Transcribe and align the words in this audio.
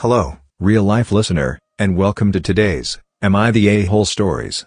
Hello, 0.00 0.36
real 0.60 0.84
life 0.84 1.10
listener, 1.10 1.58
and 1.78 1.96
welcome 1.96 2.30
to 2.30 2.38
today's 2.38 2.98
Am 3.22 3.34
I 3.34 3.50
the 3.50 3.66
A-hole 3.66 4.04
stories. 4.04 4.66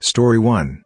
Story 0.00 0.38
1 0.38 0.82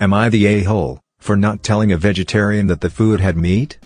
Am 0.00 0.12
I 0.12 0.28
the 0.28 0.46
a-hole 0.46 0.98
for 1.20 1.36
not 1.36 1.62
telling 1.62 1.92
a 1.92 1.96
vegetarian 1.96 2.66
that 2.66 2.80
the 2.80 2.90
food 2.90 3.20
had 3.20 3.36
meat? 3.36 3.78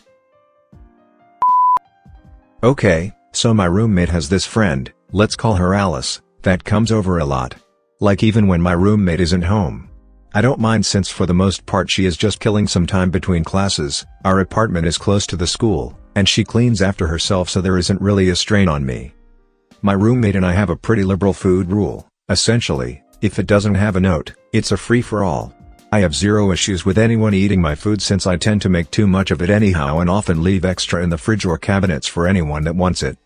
Okay, 2.63 3.13
so 3.33 3.53
my 3.53 3.67
roommate 3.67 4.09
has 4.09 4.31
this 4.31 4.47
friend, 4.47 4.91
let's 5.13 5.37
call 5.37 5.57
her 5.57 5.75
Alice, 5.75 6.23
that 6.41 6.65
comes 6.65 6.91
over 6.91 7.19
a 7.19 7.27
lot. 7.27 7.57
Like 8.01 8.23
even 8.23 8.47
when 8.47 8.63
my 8.63 8.73
roommate 8.73 9.21
isn't 9.21 9.43
home. 9.43 9.91
I 10.33 10.41
don't 10.41 10.59
mind 10.59 10.87
since 10.87 11.11
for 11.11 11.27
the 11.27 11.35
most 11.35 11.67
part 11.67 11.91
she 11.91 12.07
is 12.07 12.17
just 12.17 12.41
killing 12.41 12.67
some 12.67 12.87
time 12.87 13.11
between 13.11 13.45
classes, 13.45 14.07
our 14.25 14.41
apartment 14.41 14.87
is 14.87 14.97
close 14.97 15.27
to 15.27 15.37
the 15.37 15.47
school, 15.47 15.99
and 16.17 16.29
she 16.29 16.43
cleans 16.43 16.83
after 16.83 17.07
herself 17.07 17.49
so 17.49 17.61
there 17.61 17.79
isn't 17.79 18.01
really 18.01 18.31
a 18.31 18.35
strain 18.35 18.69
on 18.69 18.85
me. 18.85 19.13
My 19.83 19.93
roommate 19.93 20.35
and 20.35 20.45
I 20.45 20.55
have 20.55 20.71
a 20.71 20.77
pretty 20.77 21.05
liberal 21.05 21.35
food 21.35 21.71
rule, 21.71 22.09
essentially, 22.29 23.03
if 23.21 23.39
it 23.39 23.47
doesn't 23.47 23.75
have 23.75 23.97
a 23.97 24.01
note, 24.01 24.33
it's 24.53 24.73
a 24.73 24.77
free-for-all. 24.77 25.55
I 25.93 26.01
have 26.01 26.15
zero 26.15 26.51
issues 26.51 26.85
with 26.85 26.99
anyone 26.99 27.35
eating 27.35 27.61
my 27.61 27.75
food 27.75 28.03
since 28.03 28.27
I 28.27 28.37
tend 28.37 28.63
to 28.63 28.69
make 28.69 28.91
too 28.91 29.07
much 29.07 29.31
of 29.31 29.43
it 29.43 29.51
anyhow 29.51 29.99
and 29.99 30.11
often 30.11 30.43
leave 30.43 30.65
extra 30.65 31.03
in 31.03 31.11
the 31.11 31.19
fridge 31.19 31.45
or 31.45 31.59
cabinets 31.59 32.09
for 32.09 32.27
anyone 32.27 32.65
that 32.65 32.75
wants 32.75 33.03
it. 33.03 33.19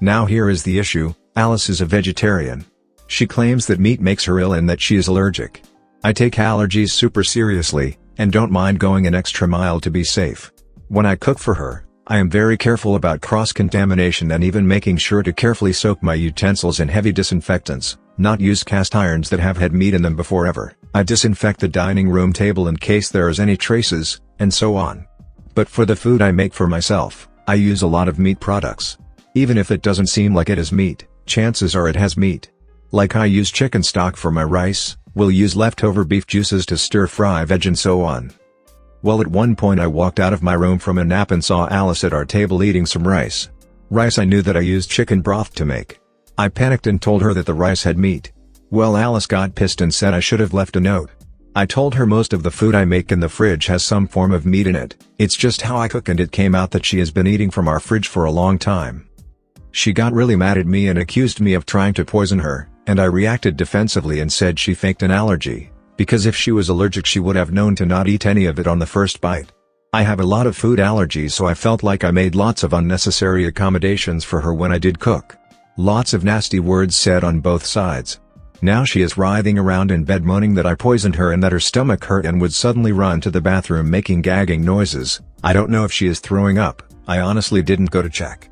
Now 0.00 0.26
here 0.26 0.50
is 0.50 0.64
the 0.64 0.78
issue, 0.78 1.14
Alice 1.36 1.70
is 1.70 1.80
a 1.80 1.86
vegetarian. 1.86 2.66
She 3.06 3.26
claims 3.26 3.66
that 3.66 3.80
meat 3.80 4.00
makes 4.00 4.24
her 4.24 4.40
ill 4.40 4.54
and 4.54 4.68
that 4.68 4.80
she 4.80 4.96
is 4.96 5.06
allergic. 5.06 5.62
I 6.02 6.12
take 6.12 6.34
allergies 6.34 6.90
super 6.90 7.22
seriously, 7.24 7.96
and 8.18 8.32
don't 8.32 8.50
mind 8.50 8.80
going 8.80 9.06
an 9.06 9.14
extra 9.14 9.46
mile 9.48 9.80
to 9.80 9.90
be 9.90 10.04
safe. 10.04 10.52
When 10.88 11.06
I 11.06 11.16
cook 11.16 11.38
for 11.38 11.54
her, 11.54 11.83
I 12.06 12.18
am 12.18 12.28
very 12.28 12.58
careful 12.58 12.96
about 12.96 13.22
cross-contamination 13.22 14.32
and 14.32 14.44
even 14.44 14.68
making 14.68 14.98
sure 14.98 15.22
to 15.22 15.32
carefully 15.32 15.72
soak 15.72 16.02
my 16.02 16.12
utensils 16.12 16.80
in 16.80 16.88
heavy 16.88 17.12
disinfectants, 17.12 17.96
not 18.18 18.42
use 18.42 18.62
cast 18.62 18.94
irons 18.94 19.30
that 19.30 19.40
have 19.40 19.56
had 19.56 19.72
meat 19.72 19.94
in 19.94 20.02
them 20.02 20.14
before 20.14 20.46
ever. 20.46 20.76
I 20.92 21.02
disinfect 21.02 21.60
the 21.60 21.68
dining 21.68 22.10
room 22.10 22.34
table 22.34 22.68
in 22.68 22.76
case 22.76 23.08
there 23.08 23.30
is 23.30 23.40
any 23.40 23.56
traces, 23.56 24.20
and 24.38 24.52
so 24.52 24.76
on. 24.76 25.06
But 25.54 25.66
for 25.66 25.86
the 25.86 25.96
food 25.96 26.20
I 26.20 26.30
make 26.30 26.52
for 26.52 26.66
myself, 26.66 27.26
I 27.48 27.54
use 27.54 27.80
a 27.80 27.86
lot 27.86 28.08
of 28.08 28.18
meat 28.18 28.38
products. 28.38 28.98
Even 29.34 29.56
if 29.56 29.70
it 29.70 29.80
doesn't 29.80 30.08
seem 30.08 30.34
like 30.34 30.50
it 30.50 30.58
is 30.58 30.72
meat, 30.72 31.06
chances 31.24 31.74
are 31.74 31.88
it 31.88 31.96
has 31.96 32.18
meat. 32.18 32.50
Like 32.90 33.16
I 33.16 33.24
use 33.24 33.50
chicken 33.50 33.82
stock 33.82 34.18
for 34.18 34.30
my 34.30 34.44
rice, 34.44 34.98
will 35.14 35.30
use 35.30 35.56
leftover 35.56 36.04
beef 36.04 36.26
juices 36.26 36.66
to 36.66 36.76
stir 36.76 37.06
fry 37.06 37.46
veg 37.46 37.64
and 37.64 37.78
so 37.78 38.02
on. 38.02 38.30
Well 39.04 39.20
at 39.20 39.26
one 39.26 39.54
point 39.54 39.80
I 39.80 39.86
walked 39.86 40.18
out 40.18 40.32
of 40.32 40.42
my 40.42 40.54
room 40.54 40.78
from 40.78 40.96
a 40.96 41.04
nap 41.04 41.30
and 41.30 41.44
saw 41.44 41.68
Alice 41.68 42.04
at 42.04 42.14
our 42.14 42.24
table 42.24 42.62
eating 42.62 42.86
some 42.86 43.06
rice. 43.06 43.50
Rice 43.90 44.16
I 44.16 44.24
knew 44.24 44.40
that 44.40 44.56
I 44.56 44.60
used 44.60 44.90
chicken 44.90 45.20
broth 45.20 45.54
to 45.56 45.66
make. 45.66 46.00
I 46.38 46.48
panicked 46.48 46.86
and 46.86 47.02
told 47.02 47.20
her 47.20 47.34
that 47.34 47.44
the 47.44 47.52
rice 47.52 47.82
had 47.82 47.98
meat. 47.98 48.32
Well 48.70 48.96
Alice 48.96 49.26
got 49.26 49.54
pissed 49.54 49.82
and 49.82 49.92
said 49.92 50.14
I 50.14 50.20
should 50.20 50.40
have 50.40 50.54
left 50.54 50.76
a 50.76 50.80
note. 50.80 51.10
I 51.54 51.66
told 51.66 51.94
her 51.96 52.06
most 52.06 52.32
of 52.32 52.42
the 52.42 52.50
food 52.50 52.74
I 52.74 52.86
make 52.86 53.12
in 53.12 53.20
the 53.20 53.28
fridge 53.28 53.66
has 53.66 53.84
some 53.84 54.08
form 54.08 54.32
of 54.32 54.46
meat 54.46 54.66
in 54.66 54.74
it, 54.74 54.96
it's 55.18 55.36
just 55.36 55.60
how 55.60 55.76
I 55.76 55.88
cook 55.88 56.08
and 56.08 56.18
it 56.18 56.32
came 56.32 56.54
out 56.54 56.70
that 56.70 56.86
she 56.86 56.98
has 57.00 57.10
been 57.10 57.26
eating 57.26 57.50
from 57.50 57.68
our 57.68 57.80
fridge 57.80 58.08
for 58.08 58.24
a 58.24 58.32
long 58.32 58.58
time. 58.58 59.06
She 59.70 59.92
got 59.92 60.14
really 60.14 60.34
mad 60.34 60.56
at 60.56 60.66
me 60.66 60.88
and 60.88 60.98
accused 60.98 61.42
me 61.42 61.52
of 61.52 61.66
trying 61.66 61.92
to 61.94 62.06
poison 62.06 62.38
her, 62.38 62.70
and 62.86 62.98
I 62.98 63.04
reacted 63.04 63.58
defensively 63.58 64.20
and 64.20 64.32
said 64.32 64.58
she 64.58 64.72
faked 64.72 65.02
an 65.02 65.10
allergy 65.10 65.72
because 65.96 66.26
if 66.26 66.34
she 66.34 66.52
was 66.52 66.68
allergic 66.68 67.06
she 67.06 67.20
would 67.20 67.36
have 67.36 67.52
known 67.52 67.74
to 67.76 67.86
not 67.86 68.08
eat 68.08 68.26
any 68.26 68.46
of 68.46 68.58
it 68.58 68.66
on 68.66 68.78
the 68.78 68.86
first 68.86 69.20
bite. 69.20 69.52
I 69.92 70.02
have 70.02 70.20
a 70.20 70.26
lot 70.26 70.46
of 70.46 70.56
food 70.56 70.78
allergies 70.78 71.32
so 71.32 71.46
I 71.46 71.54
felt 71.54 71.82
like 71.82 72.04
I 72.04 72.10
made 72.10 72.34
lots 72.34 72.62
of 72.62 72.72
unnecessary 72.72 73.46
accommodations 73.46 74.24
for 74.24 74.40
her 74.40 74.52
when 74.52 74.72
I 74.72 74.78
did 74.78 74.98
cook. 74.98 75.36
Lots 75.76 76.12
of 76.12 76.24
nasty 76.24 76.60
words 76.60 76.96
said 76.96 77.24
on 77.24 77.40
both 77.40 77.64
sides. 77.64 78.20
Now 78.62 78.84
she 78.84 79.02
is 79.02 79.18
writhing 79.18 79.58
around 79.58 79.90
in 79.90 80.04
bed 80.04 80.24
moaning 80.24 80.54
that 80.54 80.66
I 80.66 80.74
poisoned 80.74 81.16
her 81.16 81.32
and 81.32 81.42
that 81.42 81.52
her 81.52 81.60
stomach 81.60 82.04
hurt 82.04 82.26
and 82.26 82.40
would 82.40 82.54
suddenly 82.54 82.92
run 82.92 83.20
to 83.20 83.30
the 83.30 83.40
bathroom 83.40 83.90
making 83.90 84.22
gagging 84.22 84.64
noises. 84.64 85.20
I 85.42 85.52
don't 85.52 85.70
know 85.70 85.84
if 85.84 85.92
she 85.92 86.06
is 86.06 86.20
throwing 86.20 86.58
up, 86.58 86.82
I 87.06 87.20
honestly 87.20 87.60
didn't 87.60 87.90
go 87.90 88.00
to 88.00 88.08
check. 88.08 88.48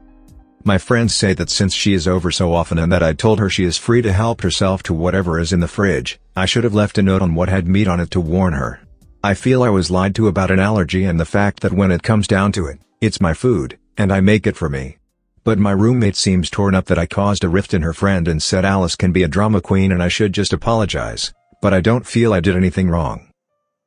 My 0.64 0.78
friends 0.78 1.12
say 1.12 1.34
that 1.34 1.50
since 1.50 1.74
she 1.74 1.92
is 1.92 2.06
over 2.06 2.30
so 2.30 2.54
often 2.54 2.78
and 2.78 2.92
that 2.92 3.02
I 3.02 3.14
told 3.14 3.40
her 3.40 3.50
she 3.50 3.64
is 3.64 3.76
free 3.76 4.00
to 4.02 4.12
help 4.12 4.42
herself 4.42 4.80
to 4.84 4.94
whatever 4.94 5.40
is 5.40 5.52
in 5.52 5.58
the 5.58 5.66
fridge, 5.66 6.20
I 6.36 6.46
should 6.46 6.62
have 6.62 6.74
left 6.74 6.98
a 6.98 7.02
note 7.02 7.20
on 7.20 7.34
what 7.34 7.48
had 7.48 7.66
meat 7.66 7.88
on 7.88 7.98
it 7.98 8.12
to 8.12 8.20
warn 8.20 8.52
her. 8.52 8.80
I 9.24 9.34
feel 9.34 9.64
I 9.64 9.70
was 9.70 9.90
lied 9.90 10.14
to 10.16 10.28
about 10.28 10.52
an 10.52 10.60
allergy 10.60 11.04
and 11.04 11.18
the 11.18 11.24
fact 11.24 11.60
that 11.60 11.72
when 11.72 11.90
it 11.90 12.04
comes 12.04 12.28
down 12.28 12.52
to 12.52 12.66
it, 12.66 12.78
it's 13.00 13.20
my 13.20 13.34
food, 13.34 13.76
and 13.98 14.12
I 14.12 14.20
make 14.20 14.46
it 14.46 14.56
for 14.56 14.68
me. 14.68 14.98
But 15.42 15.58
my 15.58 15.72
roommate 15.72 16.14
seems 16.14 16.48
torn 16.48 16.76
up 16.76 16.84
that 16.84 16.98
I 16.98 17.06
caused 17.06 17.42
a 17.42 17.48
rift 17.48 17.74
in 17.74 17.82
her 17.82 17.92
friend 17.92 18.28
and 18.28 18.40
said 18.40 18.64
Alice 18.64 18.94
can 18.94 19.10
be 19.10 19.24
a 19.24 19.28
drama 19.28 19.60
queen 19.60 19.90
and 19.90 20.00
I 20.00 20.06
should 20.06 20.32
just 20.32 20.52
apologize, 20.52 21.32
but 21.60 21.74
I 21.74 21.80
don't 21.80 22.06
feel 22.06 22.32
I 22.32 22.38
did 22.38 22.54
anything 22.54 22.88
wrong. 22.88 23.32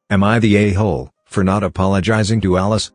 Am 0.10 0.26
I 0.26 0.40
the 0.40 0.58
a-hole, 0.58 1.14
for 1.24 1.42
not 1.42 1.64
apologizing 1.64 2.42
to 2.42 2.58
Alice? 2.58 2.92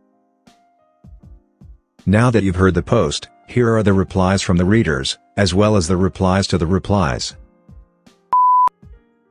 Now 2.04 2.30
that 2.30 2.42
you've 2.42 2.56
heard 2.56 2.74
the 2.74 2.82
post, 2.82 3.28
here 3.50 3.74
are 3.74 3.82
the 3.82 3.92
replies 3.92 4.42
from 4.42 4.56
the 4.56 4.64
readers, 4.64 5.18
as 5.36 5.52
well 5.52 5.76
as 5.76 5.88
the 5.88 5.96
replies 5.96 6.46
to 6.46 6.56
the 6.56 6.66
replies. 6.66 7.34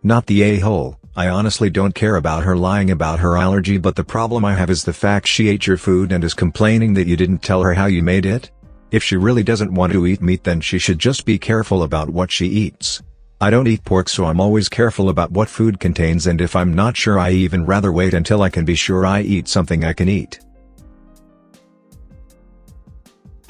Not 0.03 0.25
the 0.27 0.43
a-hole, 0.43 0.99
I 1.15 1.29
honestly 1.29 1.69
don't 1.69 1.95
care 1.95 2.15
about 2.15 2.43
her 2.43 2.55
lying 2.55 2.91
about 2.91 3.19
her 3.19 3.37
allergy 3.37 3.77
but 3.77 3.95
the 3.95 4.03
problem 4.03 4.45
I 4.45 4.55
have 4.55 4.69
is 4.69 4.83
the 4.83 4.93
fact 4.93 5.27
she 5.27 5.49
ate 5.49 5.67
your 5.67 5.77
food 5.77 6.11
and 6.11 6.23
is 6.23 6.33
complaining 6.33 6.93
that 6.93 7.07
you 7.07 7.17
didn't 7.17 7.39
tell 7.39 7.61
her 7.61 7.73
how 7.73 7.87
you 7.87 8.03
made 8.03 8.25
it? 8.25 8.51
If 8.91 9.03
she 9.03 9.17
really 9.17 9.43
doesn't 9.43 9.73
want 9.73 9.93
to 9.93 10.05
eat 10.05 10.21
meat 10.21 10.43
then 10.43 10.61
she 10.61 10.79
should 10.79 10.99
just 10.99 11.25
be 11.25 11.37
careful 11.37 11.83
about 11.83 12.09
what 12.09 12.31
she 12.31 12.47
eats. 12.47 13.01
I 13.41 13.49
don't 13.49 13.67
eat 13.67 13.83
pork 13.83 14.09
so 14.09 14.25
I'm 14.25 14.39
always 14.39 14.69
careful 14.69 15.09
about 15.09 15.31
what 15.31 15.49
food 15.49 15.79
contains 15.79 16.27
and 16.27 16.41
if 16.41 16.55
I'm 16.55 16.73
not 16.73 16.95
sure 16.95 17.19
I 17.19 17.31
even 17.31 17.65
rather 17.65 17.91
wait 17.91 18.13
until 18.13 18.41
I 18.41 18.49
can 18.49 18.65
be 18.65 18.75
sure 18.75 19.05
I 19.05 19.21
eat 19.21 19.47
something 19.47 19.83
I 19.83 19.93
can 19.93 20.09
eat. 20.09 20.39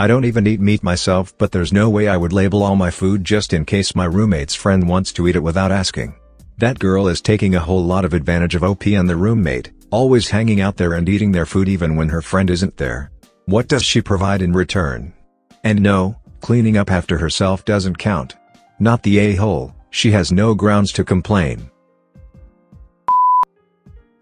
I 0.01 0.07
don't 0.07 0.23
even 0.23 0.47
eat 0.47 0.61
meat 0.61 0.81
myself 0.81 1.37
but 1.37 1.51
there's 1.51 1.73
no 1.73 1.89
way 1.89 2.07
I 2.07 2.15
would 2.15 2.31
label 2.31 2.63
all 2.63 2.77
my 2.77 2.89
food 2.89 3.25
just 3.25 3.51
in 3.51 3.65
case 3.65 3.93
my 3.93 4.05
roommate's 4.05 4.55
friend 4.55 4.87
wants 4.87 5.11
to 5.11 5.27
eat 5.27 5.35
it 5.35 5.43
without 5.43 5.73
asking. 5.73 6.15
That 6.57 6.79
girl 6.79 7.09
is 7.09 7.19
taking 7.19 7.55
a 7.55 7.59
whole 7.59 7.83
lot 7.83 8.05
of 8.05 8.13
advantage 8.13 8.55
of 8.55 8.63
OP 8.63 8.87
and 8.87 9.09
the 9.09 9.17
roommate, 9.17 9.71
always 9.91 10.29
hanging 10.29 10.61
out 10.61 10.77
there 10.77 10.93
and 10.93 11.09
eating 11.09 11.33
their 11.33 11.45
food 11.45 11.67
even 11.67 11.97
when 11.97 12.07
her 12.07 12.21
friend 12.21 12.49
isn't 12.49 12.77
there. 12.77 13.11
What 13.45 13.67
does 13.67 13.83
she 13.83 14.01
provide 14.01 14.41
in 14.41 14.53
return? 14.53 15.11
And 15.65 15.81
no, 15.81 16.15
cleaning 16.39 16.77
up 16.77 16.89
after 16.89 17.17
herself 17.17 17.65
doesn't 17.65 17.97
count. 17.97 18.37
Not 18.79 19.03
the 19.03 19.19
a-hole, 19.19 19.75
she 19.89 20.11
has 20.11 20.31
no 20.31 20.55
grounds 20.55 20.93
to 20.93 21.03
complain. 21.03 21.69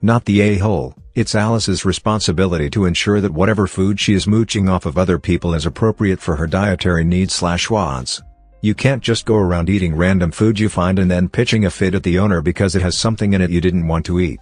Not 0.02 0.26
the 0.26 0.42
a-hole, 0.42 0.96
it's 1.18 1.34
Alice's 1.34 1.84
responsibility 1.84 2.70
to 2.70 2.86
ensure 2.86 3.20
that 3.22 3.34
whatever 3.34 3.66
food 3.66 4.00
she 4.00 4.14
is 4.14 4.28
mooching 4.28 4.70
off 4.70 4.86
of 4.86 5.00
other 5.00 5.18
people 5.18 5.56
is 5.56 5.66
appropriate 5.66 6.20
for 6.20 6.36
her 6.36 6.46
dietary 6.46 7.04
needs 7.04 7.34
slash 7.34 7.72
wants. 7.72 8.22
You 8.62 8.76
can't 8.76 9.02
just 9.02 9.26
go 9.26 9.36
around 9.36 9.68
eating 9.68 9.96
random 9.96 10.30
food 10.30 10.60
you 10.60 10.70
find 10.70 11.00
and 11.00 11.10
then 11.10 11.28
pitching 11.28 11.66
a 11.66 11.72
fit 11.72 11.96
at 11.96 12.04
the 12.04 12.20
owner 12.20 12.44
because 12.44 12.76
it 12.76 12.84
has 12.84 12.96
something 12.96 13.34
in 13.34 13.42
it 13.42 13.50
you 13.50 13.60
didn't 13.60 13.88
want 13.88 14.06
to 14.06 14.20
eat. 14.20 14.40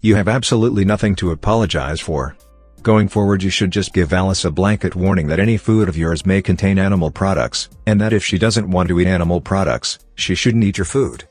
You 0.00 0.14
have 0.14 0.28
absolutely 0.28 0.86
nothing 0.86 1.14
to 1.16 1.30
apologize 1.30 2.00
for. 2.00 2.34
Going 2.82 3.08
forward 3.08 3.42
you 3.42 3.50
should 3.50 3.70
just 3.70 3.92
give 3.92 4.14
Alice 4.14 4.46
a 4.46 4.50
blanket 4.50 4.96
warning 4.96 5.26
that 5.26 5.40
any 5.40 5.58
food 5.58 5.90
of 5.90 5.98
yours 5.98 6.24
may 6.24 6.40
contain 6.40 6.78
animal 6.78 7.10
products, 7.10 7.68
and 7.86 8.00
that 8.00 8.14
if 8.14 8.24
she 8.24 8.38
doesn't 8.38 8.70
want 8.70 8.88
to 8.88 8.98
eat 8.98 9.06
animal 9.06 9.42
products, 9.42 9.98
she 10.14 10.34
shouldn't 10.34 10.64
eat 10.64 10.78
your 10.78 10.86
food. 10.86 11.28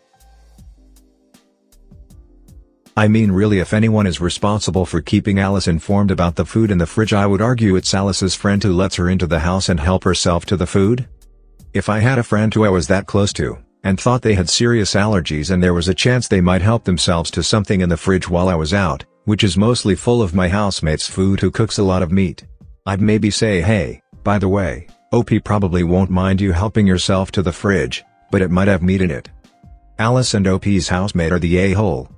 I 2.98 3.08
mean 3.08 3.32
really 3.32 3.60
if 3.60 3.76
anyone 3.76 4.08
is 4.08 4.20
responsible 4.20 4.84
for 4.84 5.02
keeping 5.02 5.38
Alice 5.38 5.68
informed 5.68 6.10
about 6.10 6.36
the 6.36 6.44
food 6.44 6.72
in 6.72 6.80
the 6.80 6.88
fridge 6.88 7.14
I 7.14 7.28
would 7.28 7.44
argue 7.44 7.76
it's 7.76 7.94
Alice's 7.94 8.34
friend 8.34 8.64
who 8.64 8.74
lets 8.74 8.96
her 8.96 9.08
into 9.08 9.28
the 9.28 9.38
house 9.38 9.70
and 9.70 9.80
help 9.80 10.04
herself 10.04 10.48
to 10.48 10.58
the 10.58 10.66
food. 10.66 11.08
If 11.76 11.90
I 11.90 12.00
had 12.00 12.18
a 12.18 12.24
friend 12.24 12.52
who 12.52 12.66
I 12.66 12.70
was 12.70 12.88
that 12.88 13.06
close 13.06 13.32
to, 13.34 13.60
and 13.84 14.00
thought 14.00 14.24
they 14.24 14.34
had 14.34 14.50
serious 14.50 14.96
allergies 14.96 15.52
and 15.52 15.62
there 15.62 15.76
was 15.76 15.88
a 15.88 15.94
chance 15.94 16.28
they 16.28 16.42
might 16.42 16.64
help 16.64 16.86
themselves 16.86 17.30
to 17.32 17.44
something 17.44 17.82
in 17.82 17.90
the 17.90 17.98
fridge 17.98 18.28
while 18.28 18.50
I 18.50 18.56
was 18.56 18.74
out, 18.74 19.06
which 19.26 19.44
is 19.44 19.58
mostly 19.58 19.94
full 19.94 20.24
of 20.24 20.34
my 20.34 20.50
housemate's 20.50 21.08
food 21.08 21.40
who 21.40 21.52
cooks 21.52 21.78
a 21.78 21.84
lot 21.84 22.02
of 22.02 22.12
meat. 22.12 22.46
I'd 22.88 23.00
maybe 23.00 23.30
say 23.30 23.62
hey, 23.62 24.02
by 24.24 24.40
the 24.40 24.50
way, 24.50 24.88
OP 25.14 25.30
probably 25.44 25.84
won't 25.84 26.10
mind 26.10 26.42
you 26.42 26.52
helping 26.52 26.88
yourself 26.88 27.30
to 27.34 27.44
the 27.44 27.54
fridge, 27.54 28.04
but 28.32 28.42
it 28.42 28.50
might 28.50 28.68
have 28.68 28.82
meat 28.82 29.04
in 29.04 29.12
it. 29.12 29.30
Alice 30.00 30.34
and 30.34 30.48
OP's 30.48 30.88
housemate 30.88 31.32
are 31.32 31.38
the 31.38 31.60
a-hole. 31.60 32.10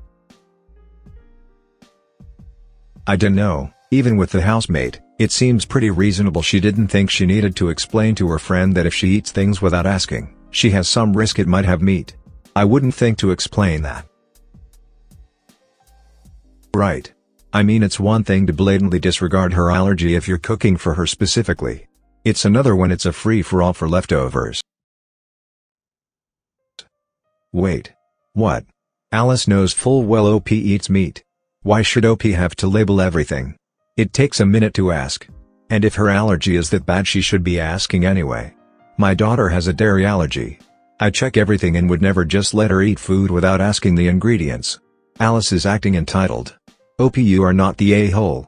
I 3.10 3.16
dunno, 3.16 3.74
even 3.90 4.18
with 4.18 4.30
the 4.30 4.44
housemate, 4.44 5.02
it 5.18 5.32
seems 5.32 5.66
pretty 5.66 5.90
reasonable 5.90 6.44
she 6.44 6.60
didn't 6.60 6.90
think 6.90 7.10
she 7.10 7.26
needed 7.26 7.56
to 7.56 7.70
explain 7.70 8.14
to 8.14 8.30
her 8.30 8.38
friend 8.38 8.78
that 8.78 8.86
if 8.86 8.94
she 8.94 9.08
eats 9.08 9.32
things 9.32 9.64
without 9.64 9.88
asking, 9.88 10.36
she 10.52 10.70
has 10.70 10.88
some 10.88 11.18
risk 11.18 11.40
it 11.40 11.48
might 11.48 11.66
have 11.66 11.82
meat. 11.82 12.16
I 12.56 12.66
wouldn't 12.66 12.94
think 12.94 13.18
to 13.18 13.32
explain 13.32 13.82
that. 13.82 14.06
Right. 16.72 17.12
I 17.52 17.64
mean 17.64 17.82
it's 17.82 18.00
one 18.00 18.24
thing 18.24 18.46
to 18.46 18.54
blatantly 18.54 19.00
disregard 19.00 19.54
her 19.54 19.72
allergy 19.72 20.14
if 20.14 20.28
you're 20.28 20.38
cooking 20.38 20.78
for 20.78 20.94
her 20.94 21.08
specifically. 21.08 21.88
It's 22.24 22.46
another 22.46 22.76
when 22.76 22.92
it's 22.92 23.08
a 23.08 23.12
free-for-all 23.12 23.74
for 23.74 23.90
leftovers. 23.90 24.62
Wait. 27.52 27.92
What? 28.34 28.66
Alice 29.12 29.48
knows 29.48 29.74
full 29.74 30.04
well 30.04 30.28
OP 30.28 30.52
eats 30.52 30.92
meat. 30.92 31.24
Why 31.64 31.82
should 31.82 32.06
OP 32.06 32.22
have 32.22 32.56
to 32.56 32.68
label 32.68 33.02
everything? 33.02 33.58
It 33.98 34.14
takes 34.14 34.40
a 34.40 34.46
minute 34.46 34.74
to 34.76 34.94
ask. 34.94 35.28
And 35.70 35.84
if 35.84 35.96
her 35.96 36.10
allergy 36.10 36.56
is 36.56 36.70
that 36.70 36.86
bad 36.86 37.06
she 37.06 37.20
should 37.20 37.44
be 37.44 37.60
asking 37.60 38.06
anyway. 38.06 38.56
My 38.98 39.14
daughter 39.14 39.50
has 39.50 39.68
a 39.68 39.74
dairy 39.74 40.06
allergy. 40.06 40.60
I 41.02 41.10
check 41.10 41.36
everything 41.36 41.76
and 41.76 41.90
would 41.90 42.02
never 42.02 42.24
just 42.24 42.54
let 42.54 42.72
her 42.72 42.82
eat 42.82 42.98
food 42.98 43.30
without 43.30 43.60
asking 43.60 43.96
the 43.96 44.08
ingredients. 44.08 44.80
Alice 45.20 45.52
is 45.52 45.66
acting 45.66 45.96
entitled. 45.96 46.58
OP 46.98 47.18
you 47.18 47.44
are 47.44 47.54
not 47.54 47.76
the 47.76 47.92
a-hole. 47.92 48.48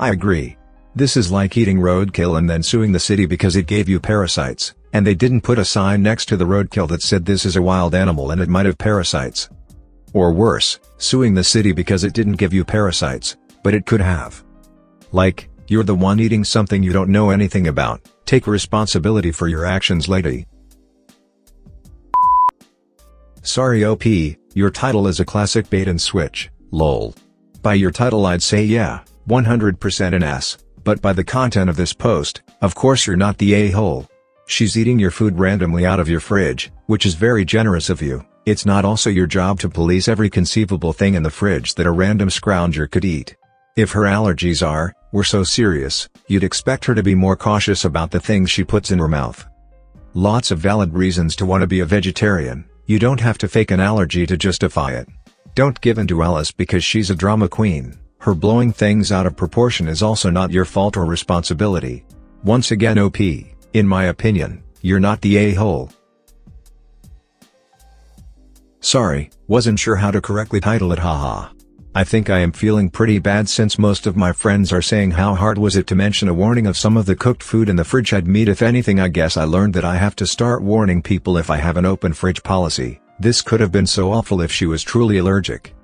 I 0.00 0.10
agree. 0.10 0.56
This 0.96 1.16
is 1.16 1.30
like 1.30 1.56
eating 1.56 1.78
roadkill 1.78 2.38
and 2.38 2.50
then 2.50 2.64
suing 2.64 2.90
the 2.90 2.98
city 2.98 3.24
because 3.24 3.54
it 3.54 3.68
gave 3.68 3.88
you 3.88 4.00
parasites, 4.00 4.74
and 4.92 5.06
they 5.06 5.14
didn't 5.14 5.42
put 5.42 5.60
a 5.60 5.64
sign 5.64 6.02
next 6.02 6.26
to 6.26 6.36
the 6.36 6.44
roadkill 6.44 6.88
that 6.88 7.02
said 7.02 7.24
this 7.24 7.44
is 7.44 7.54
a 7.54 7.62
wild 7.62 7.94
animal 7.94 8.32
and 8.32 8.40
it 8.40 8.48
might 8.48 8.66
have 8.66 8.78
parasites. 8.78 9.48
Or 10.12 10.32
worse, 10.32 10.80
suing 10.96 11.34
the 11.34 11.44
city 11.44 11.72
because 11.72 12.04
it 12.04 12.14
didn't 12.14 12.36
give 12.38 12.52
you 12.52 12.64
parasites, 12.64 13.36
but 13.62 13.74
it 13.74 13.86
could 13.86 14.00
have. 14.00 14.42
Like, 15.12 15.48
you're 15.68 15.84
the 15.84 15.94
one 15.94 16.20
eating 16.20 16.44
something 16.44 16.82
you 16.82 16.92
don't 16.92 17.10
know 17.10 17.30
anything 17.30 17.68
about, 17.68 18.00
take 18.24 18.46
responsibility 18.46 19.30
for 19.32 19.48
your 19.48 19.64
actions 19.66 20.08
lady. 20.08 20.46
Sorry 23.42 23.84
OP, 23.84 24.04
your 24.54 24.70
title 24.70 25.06
is 25.06 25.20
a 25.20 25.24
classic 25.24 25.70
bait 25.70 25.88
and 25.88 26.00
switch, 26.00 26.50
lol. 26.70 27.14
By 27.62 27.74
your 27.74 27.90
title 27.90 28.26
I'd 28.26 28.42
say 28.42 28.62
yeah, 28.64 29.00
100% 29.28 30.14
an 30.14 30.22
S, 30.22 30.58
but 30.84 31.02
by 31.02 31.12
the 31.12 31.24
content 31.24 31.70
of 31.70 31.76
this 31.76 31.92
post, 31.92 32.42
of 32.62 32.74
course 32.74 33.06
you're 33.06 33.16
not 33.16 33.38
the 33.38 33.54
a-hole. 33.54 34.08
She's 34.46 34.78
eating 34.78 34.98
your 34.98 35.10
food 35.10 35.38
randomly 35.38 35.84
out 35.84 36.00
of 36.00 36.08
your 36.08 36.20
fridge, 36.20 36.70
which 36.86 37.04
is 37.04 37.14
very 37.14 37.44
generous 37.44 37.90
of 37.90 38.00
you. 38.00 38.24
It's 38.48 38.64
not 38.64 38.86
also 38.86 39.10
your 39.10 39.26
job 39.26 39.60
to 39.60 39.68
police 39.68 40.08
every 40.08 40.30
conceivable 40.30 40.94
thing 40.94 41.12
in 41.12 41.22
the 41.22 41.30
fridge 41.30 41.74
that 41.74 41.84
a 41.84 41.90
random 41.90 42.30
scrounger 42.30 42.90
could 42.90 43.04
eat. 43.04 43.36
If 43.76 43.92
her 43.92 44.04
allergies 44.04 44.66
are, 44.66 44.94
were 45.12 45.22
so 45.22 45.44
serious, 45.44 46.08
you'd 46.28 46.42
expect 46.42 46.86
her 46.86 46.94
to 46.94 47.02
be 47.02 47.14
more 47.14 47.36
cautious 47.36 47.84
about 47.84 48.10
the 48.10 48.20
things 48.20 48.50
she 48.50 48.64
puts 48.64 48.90
in 48.90 49.00
her 49.00 49.06
mouth. 49.06 49.46
Lots 50.14 50.50
of 50.50 50.60
valid 50.60 50.94
reasons 50.94 51.36
to 51.36 51.44
want 51.44 51.60
to 51.60 51.66
be 51.66 51.80
a 51.80 51.84
vegetarian, 51.84 52.64
you 52.86 52.98
don't 52.98 53.20
have 53.20 53.36
to 53.36 53.48
fake 53.48 53.70
an 53.70 53.80
allergy 53.80 54.24
to 54.24 54.38
justify 54.38 54.92
it. 54.92 55.06
Don't 55.54 55.78
give 55.82 55.98
in 55.98 56.06
to 56.06 56.22
Alice 56.22 56.50
because 56.50 56.82
she's 56.82 57.10
a 57.10 57.14
drama 57.14 57.50
queen, 57.50 57.98
her 58.20 58.34
blowing 58.34 58.72
things 58.72 59.12
out 59.12 59.26
of 59.26 59.36
proportion 59.36 59.88
is 59.88 60.02
also 60.02 60.30
not 60.30 60.52
your 60.52 60.64
fault 60.64 60.96
or 60.96 61.04
responsibility. 61.04 62.02
Once 62.44 62.70
again 62.70 62.98
OP, 62.98 63.20
in 63.20 63.86
my 63.86 64.04
opinion, 64.04 64.62
you're 64.80 65.00
not 65.00 65.20
the 65.20 65.36
a-hole. 65.36 65.90
Sorry, 68.80 69.30
wasn't 69.48 69.78
sure 69.78 69.96
how 69.96 70.10
to 70.10 70.20
correctly 70.20 70.60
title 70.60 70.92
it 70.92 70.98
haha. 70.98 71.50
I 71.94 72.04
think 72.04 72.30
I 72.30 72.38
am 72.38 72.52
feeling 72.52 72.90
pretty 72.90 73.18
bad 73.18 73.48
since 73.48 73.78
most 73.78 74.06
of 74.06 74.16
my 74.16 74.32
friends 74.32 74.72
are 74.72 74.82
saying 74.82 75.10
how 75.12 75.34
hard 75.34 75.58
was 75.58 75.74
it 75.74 75.88
to 75.88 75.96
mention 75.96 76.28
a 76.28 76.34
warning 76.34 76.66
of 76.66 76.76
some 76.76 76.96
of 76.96 77.06
the 77.06 77.16
cooked 77.16 77.42
food 77.42 77.68
in 77.68 77.74
the 77.74 77.84
fridge 77.84 78.10
had 78.10 78.28
meat 78.28 78.48
if 78.48 78.62
anything 78.62 79.00
I 79.00 79.08
guess 79.08 79.36
I 79.36 79.44
learned 79.44 79.74
that 79.74 79.84
I 79.84 79.96
have 79.96 80.14
to 80.16 80.26
start 80.26 80.62
warning 80.62 81.02
people 81.02 81.38
if 81.38 81.50
I 81.50 81.56
have 81.56 81.76
an 81.76 81.84
open 81.84 82.12
fridge 82.12 82.42
policy, 82.44 83.00
this 83.18 83.42
could 83.42 83.58
have 83.58 83.72
been 83.72 83.86
so 83.86 84.12
awful 84.12 84.40
if 84.42 84.52
she 84.52 84.66
was 84.66 84.84
truly 84.84 85.18
allergic. 85.18 85.74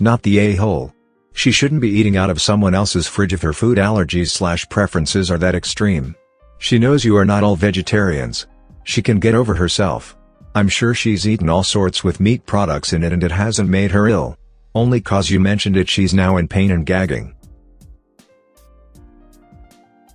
Not 0.00 0.22
the 0.22 0.38
a-hole. 0.40 0.92
She 1.32 1.52
shouldn't 1.52 1.80
be 1.80 1.90
eating 1.90 2.16
out 2.16 2.28
of 2.28 2.42
someone 2.42 2.74
else's 2.74 3.06
fridge 3.06 3.32
if 3.32 3.42
her 3.42 3.52
food 3.52 3.78
allergies 3.78 4.30
slash 4.30 4.68
preferences 4.68 5.30
are 5.30 5.38
that 5.38 5.54
extreme. 5.54 6.16
She 6.58 6.78
knows 6.78 7.04
you 7.04 7.16
are 7.16 7.24
not 7.24 7.44
all 7.44 7.54
vegetarians. 7.54 8.48
She 8.82 9.00
can 9.00 9.20
get 9.20 9.36
over 9.36 9.54
herself. 9.54 10.16
I'm 10.54 10.68
sure 10.68 10.92
she's 10.92 11.26
eaten 11.26 11.48
all 11.48 11.64
sorts 11.64 12.04
with 12.04 12.20
meat 12.20 12.44
products 12.44 12.92
in 12.92 13.02
it 13.02 13.12
and 13.12 13.24
it 13.24 13.32
hasn't 13.32 13.70
made 13.70 13.90
her 13.92 14.06
ill. 14.06 14.36
Only 14.74 15.00
cause 15.00 15.30
you 15.30 15.40
mentioned 15.40 15.78
it 15.78 15.88
she's 15.88 16.12
now 16.12 16.36
in 16.36 16.46
pain 16.46 16.70
and 16.70 16.84
gagging. 16.84 17.34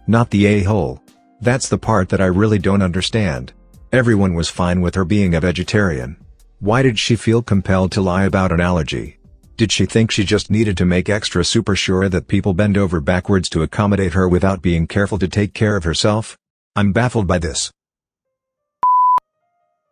Not 0.06 0.30
the 0.30 0.46
a-hole. 0.46 1.02
That's 1.42 1.70
the 1.70 1.78
part 1.78 2.10
that 2.10 2.22
I 2.22 2.28
really 2.28 2.60
don't 2.60 2.84
understand. 2.84 3.54
Everyone 3.92 4.36
was 4.36 4.48
fine 4.50 4.82
with 4.82 4.94
her 4.94 5.06
being 5.06 5.34
a 5.34 5.40
vegetarian. 5.40 6.18
Why 6.60 6.82
did 6.82 7.00
she 7.00 7.16
feel 7.16 7.42
compelled 7.42 7.92
to 7.94 8.02
lie 8.02 8.26
about 8.26 8.52
an 8.52 8.62
allergy? 8.62 9.18
Did 9.58 9.72
she 9.72 9.88
think 9.88 10.12
she 10.12 10.24
just 10.24 10.52
needed 10.52 10.78
to 10.78 10.86
make 10.86 11.10
extra 11.10 11.44
super 11.44 11.76
sure 11.76 12.10
that 12.10 12.28
people 12.28 12.54
bend 12.54 12.78
over 12.78 13.02
backwards 13.02 13.50
to 13.50 13.64
accommodate 13.64 14.14
her 14.14 14.30
without 14.30 14.62
being 14.62 14.86
careful 14.86 15.18
to 15.18 15.28
take 15.28 15.56
care 15.56 15.76
of 15.76 15.84
herself? 15.84 16.38
I'm 16.76 16.94
baffled 16.94 17.26
by 17.26 17.40
this. 17.40 17.72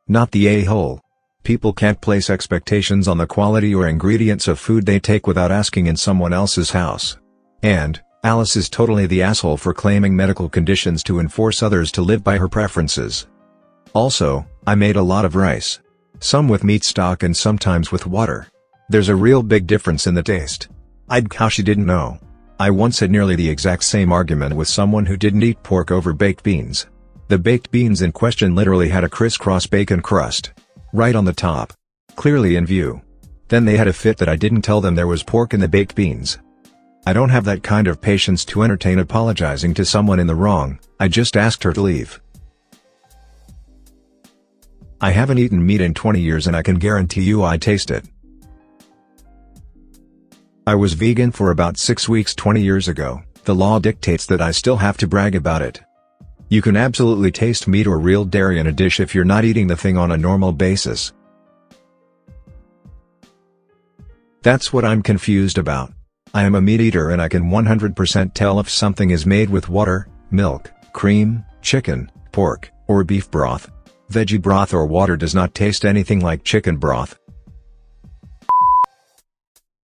Not 0.08 0.30
the 0.30 0.48
a-hole. 0.48 1.02
People 1.42 1.74
can't 1.74 2.00
place 2.00 2.30
expectations 2.30 3.08
on 3.08 3.18
the 3.18 3.26
quality 3.26 3.74
or 3.74 3.88
ingredients 3.88 4.48
of 4.48 4.60
food 4.60 4.86
they 4.86 5.00
take 5.00 5.26
without 5.26 5.52
asking 5.52 5.88
in 5.88 5.96
someone 5.96 6.32
else's 6.32 6.70
house. 6.70 7.18
And, 7.64 8.00
Alice 8.24 8.56
is 8.56 8.70
totally 8.70 9.08
the 9.08 9.24
asshole 9.24 9.58
for 9.58 9.74
claiming 9.74 10.16
medical 10.16 10.48
conditions 10.48 11.02
to 11.04 11.20
enforce 11.20 11.64
others 11.64 11.92
to 11.94 12.04
live 12.04 12.24
by 12.24 12.38
her 12.38 12.48
preferences. 12.48 13.26
Also, 13.94 14.46
I 14.68 14.76
made 14.76 14.96
a 14.96 15.02
lot 15.02 15.26
of 15.26 15.36
rice. 15.36 15.80
Some 16.20 16.48
with 16.48 16.64
meat 16.64 16.84
stock 16.84 17.24
and 17.24 17.36
sometimes 17.36 17.92
with 17.92 18.06
water. 18.06 18.48
There's 18.90 19.10
a 19.10 19.16
real 19.16 19.42
big 19.42 19.66
difference 19.66 20.06
in 20.06 20.14
the 20.14 20.22
taste. 20.22 20.70
I'd 21.10 21.34
how 21.34 21.50
she 21.50 21.64
didn't 21.64 21.88
know. 21.88 22.20
I 22.60 22.70
once 22.70 23.00
had 23.00 23.10
nearly 23.10 23.36
the 23.36 23.50
exact 23.50 23.84
same 23.84 24.12
argument 24.12 24.56
with 24.56 24.68
someone 24.68 25.08
who 25.08 25.18
didn't 25.18 25.44
eat 25.44 25.64
pork 25.64 25.90
over 25.90 26.14
baked 26.14 26.44
beans. 26.44 26.86
The 27.28 27.40
baked 27.40 27.72
beans 27.72 28.04
in 28.04 28.12
question 28.12 28.54
literally 28.54 28.90
had 28.90 29.04
a 29.04 29.10
crisscross 29.10 29.66
bacon 29.66 30.02
crust. 30.02 30.52
Right 30.94 31.16
on 31.16 31.26
the 31.26 31.34
top. 31.34 31.74
Clearly 32.16 32.56
in 32.56 32.68
view. 32.68 33.02
Then 33.48 33.66
they 33.66 33.78
had 33.78 33.88
a 33.88 33.94
fit 33.94 34.18
that 34.18 34.30
I 34.30 34.36
didn't 34.36 34.62
tell 34.62 34.80
them 34.80 34.94
there 34.94 35.08
was 35.08 35.24
pork 35.24 35.54
in 35.54 35.60
the 35.60 35.68
baked 35.68 35.96
beans. 35.96 36.38
I 37.08 37.14
don't 37.14 37.30
have 37.30 37.44
that 37.46 37.64
kind 37.64 37.88
of 37.88 38.00
patience 38.00 38.46
to 38.46 38.62
entertain 38.62 39.00
apologizing 39.00 39.74
to 39.74 39.86
someone 39.86 40.20
in 40.20 40.28
the 40.28 40.36
wrong, 40.36 40.80
I 41.00 41.08
just 41.08 41.36
asked 41.36 41.64
her 41.64 41.74
to 41.74 41.82
leave. 41.82 42.22
I 45.02 45.12
haven't 45.12 45.40
eaten 45.40 45.66
meat 45.66 45.82
in 45.82 45.94
20 45.94 46.20
years 46.20 46.46
and 46.46 46.56
I 46.56 46.62
can 46.62 46.78
guarantee 46.78 47.24
you 47.24 47.44
I 47.44 47.58
taste 47.58 47.90
it. 47.90 48.06
I 50.68 50.76
was 50.76 50.94
vegan 50.94 51.32
for 51.32 51.50
about 51.50 51.78
6 51.78 52.08
weeks 52.08 52.34
20 52.34 52.62
years 52.62 52.88
ago, 52.88 53.24
the 53.46 53.56
law 53.56 53.80
dictates 53.80 54.26
that 54.28 54.42
I 54.42 54.52
still 54.52 54.78
have 54.78 54.98
to 54.98 55.08
brag 55.08 55.36
about 55.36 55.62
it. 55.62 55.82
You 56.48 56.62
can 56.62 56.78
absolutely 56.78 57.32
taste 57.32 57.68
meat 57.68 57.88
or 57.88 57.98
real 57.98 58.24
dairy 58.24 58.60
in 58.60 58.68
a 58.68 58.72
dish 58.72 59.00
if 59.00 59.16
you're 59.16 59.26
not 59.26 59.46
eating 59.46 59.68
the 59.68 59.76
thing 59.76 59.98
on 59.98 60.12
a 60.12 60.18
normal 60.18 60.52
basis. 60.52 61.12
That's 64.44 64.72
what 64.72 64.86
I'm 64.86 65.02
confused 65.02 65.58
about. 65.58 65.92
I 66.36 66.44
am 66.44 66.54
a 66.54 66.62
meat 66.62 66.82
eater 66.82 67.10
and 67.10 67.20
I 67.20 67.30
can 67.30 67.50
100% 67.50 68.34
tell 68.34 68.60
if 68.60 68.70
something 68.70 69.10
is 69.10 69.26
made 69.26 69.50
with 69.50 69.70
water, 69.70 70.08
milk, 70.30 70.72
cream, 70.94 71.44
chicken, 71.64 72.12
pork, 72.32 72.70
or 72.88 73.04
beef 73.04 73.32
broth. 73.32 73.72
Veggie 74.12 74.40
broth 74.40 74.72
or 74.72 74.86
water 74.86 75.18
does 75.18 75.34
not 75.34 75.56
taste 75.56 75.84
anything 75.84 76.20
like 76.20 76.44
chicken 76.44 76.78
broth. 76.78 77.18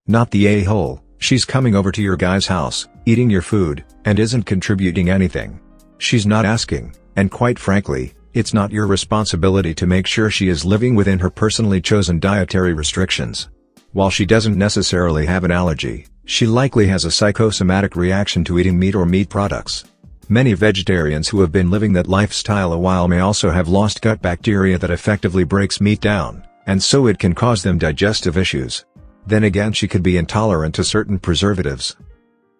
Not 0.05 0.29
the 0.29 0.45
a-hole, 0.45 1.01
she's 1.17 1.43
coming 1.43 1.73
over 1.73 1.91
to 1.91 2.01
your 2.03 2.17
guy's 2.17 2.45
house, 2.45 2.87
eating 3.07 3.31
your 3.31 3.41
food, 3.41 3.83
and 4.05 4.19
isn't 4.19 4.43
contributing 4.43 5.09
anything. 5.09 5.59
She's 6.01 6.25
not 6.25 6.45
asking, 6.45 6.95
and 7.15 7.29
quite 7.29 7.59
frankly, 7.59 8.15
it's 8.33 8.55
not 8.55 8.71
your 8.71 8.87
responsibility 8.87 9.75
to 9.75 9.85
make 9.85 10.07
sure 10.07 10.31
she 10.31 10.49
is 10.49 10.65
living 10.65 10.95
within 10.95 11.19
her 11.19 11.29
personally 11.29 11.79
chosen 11.79 12.19
dietary 12.19 12.73
restrictions. 12.73 13.49
While 13.91 14.09
she 14.09 14.25
doesn't 14.25 14.57
necessarily 14.57 15.27
have 15.27 15.43
an 15.43 15.51
allergy, 15.51 16.07
she 16.25 16.47
likely 16.47 16.87
has 16.87 17.05
a 17.05 17.11
psychosomatic 17.11 17.95
reaction 17.95 18.43
to 18.45 18.57
eating 18.57 18.79
meat 18.79 18.95
or 18.95 19.05
meat 19.05 19.29
products. 19.29 19.83
Many 20.27 20.53
vegetarians 20.53 21.29
who 21.29 21.39
have 21.41 21.51
been 21.51 21.69
living 21.69 21.93
that 21.93 22.07
lifestyle 22.07 22.73
a 22.73 22.79
while 22.79 23.07
may 23.07 23.19
also 23.19 23.51
have 23.51 23.67
lost 23.67 24.01
gut 24.01 24.23
bacteria 24.23 24.79
that 24.79 24.89
effectively 24.89 25.43
breaks 25.43 25.79
meat 25.79 26.01
down, 26.01 26.43
and 26.65 26.81
so 26.81 27.05
it 27.05 27.19
can 27.19 27.35
cause 27.35 27.61
them 27.61 27.77
digestive 27.77 28.37
issues. 28.37 28.85
Then 29.27 29.43
again 29.43 29.71
she 29.71 29.87
could 29.87 30.01
be 30.01 30.17
intolerant 30.17 30.73
to 30.75 30.83
certain 30.83 31.19
preservatives. 31.19 31.95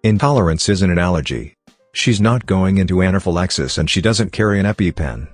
Intolerance 0.04 0.70
isn't 0.70 0.92
an 0.92 1.00
allergy, 1.00 1.56
She's 1.94 2.22
not 2.22 2.46
going 2.46 2.78
into 2.78 3.02
anaphylaxis 3.02 3.78
and 3.78 3.90
she 3.90 4.02
doesn't 4.02 4.32
carry 4.32 4.60
an 4.60 4.66
EpiPen. 4.66 5.28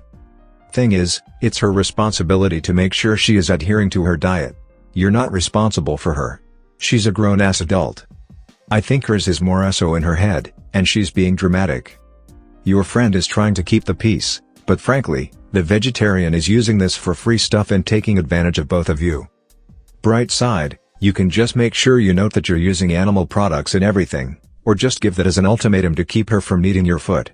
Thing 0.72 0.92
is, 0.92 1.22
it's 1.42 1.60
her 1.60 1.72
responsibility 1.72 2.60
to 2.62 2.74
make 2.74 2.94
sure 2.94 3.16
she 3.16 3.38
is 3.38 3.50
adhering 3.50 3.90
to 3.92 4.04
her 4.04 4.18
diet. 4.18 4.56
You're 4.94 5.12
not 5.12 5.32
responsible 5.32 5.98
for 5.98 6.14
her. 6.14 6.42
She's 6.80 7.08
a 7.08 7.12
grown-ass 7.12 7.62
adult. 7.62 8.06
I 8.70 8.82
think 8.82 9.06
hers 9.06 9.28
is 9.28 9.42
more 9.42 9.72
so 9.72 9.96
in 9.96 10.04
her 10.04 10.16
head, 10.16 10.54
and 10.74 10.88
she's 10.88 11.12
being 11.12 11.36
dramatic. 11.36 12.00
Your 12.64 12.84
friend 12.84 13.16
is 13.16 13.28
trying 13.28 13.54
to 13.54 13.64
keep 13.64 13.86
the 13.86 13.94
peace, 13.94 14.42
but 14.66 14.82
frankly, 14.82 15.32
the 15.54 15.64
vegetarian 15.64 16.34
is 16.34 16.50
using 16.50 16.78
this 16.78 16.96
for 16.96 17.14
free 17.14 17.38
stuff 17.38 17.72
and 17.72 17.86
taking 17.86 18.18
advantage 18.18 18.60
of 18.60 18.68
both 18.68 18.90
of 18.90 19.02
you. 19.02 19.28
Bright 20.02 20.32
side, 20.32 20.78
you 21.00 21.14
can 21.14 21.30
just 21.30 21.56
make 21.56 21.74
sure 21.74 22.00
you 22.00 22.14
note 22.14 22.34
that 22.34 22.50
you're 22.50 22.58
using 22.58 22.94
animal 22.94 23.26
products 23.26 23.74
in 23.74 23.84
everything, 23.84 24.38
Or 24.68 24.76
just 24.76 25.00
give 25.00 25.16
that 25.16 25.26
as 25.26 25.38
an 25.38 25.46
ultimatum 25.46 25.96
to 25.96 26.04
keep 26.04 26.30
her 26.30 26.42
from 26.42 26.66
eating 26.66 26.84
your 26.84 27.00
foot. 27.00 27.32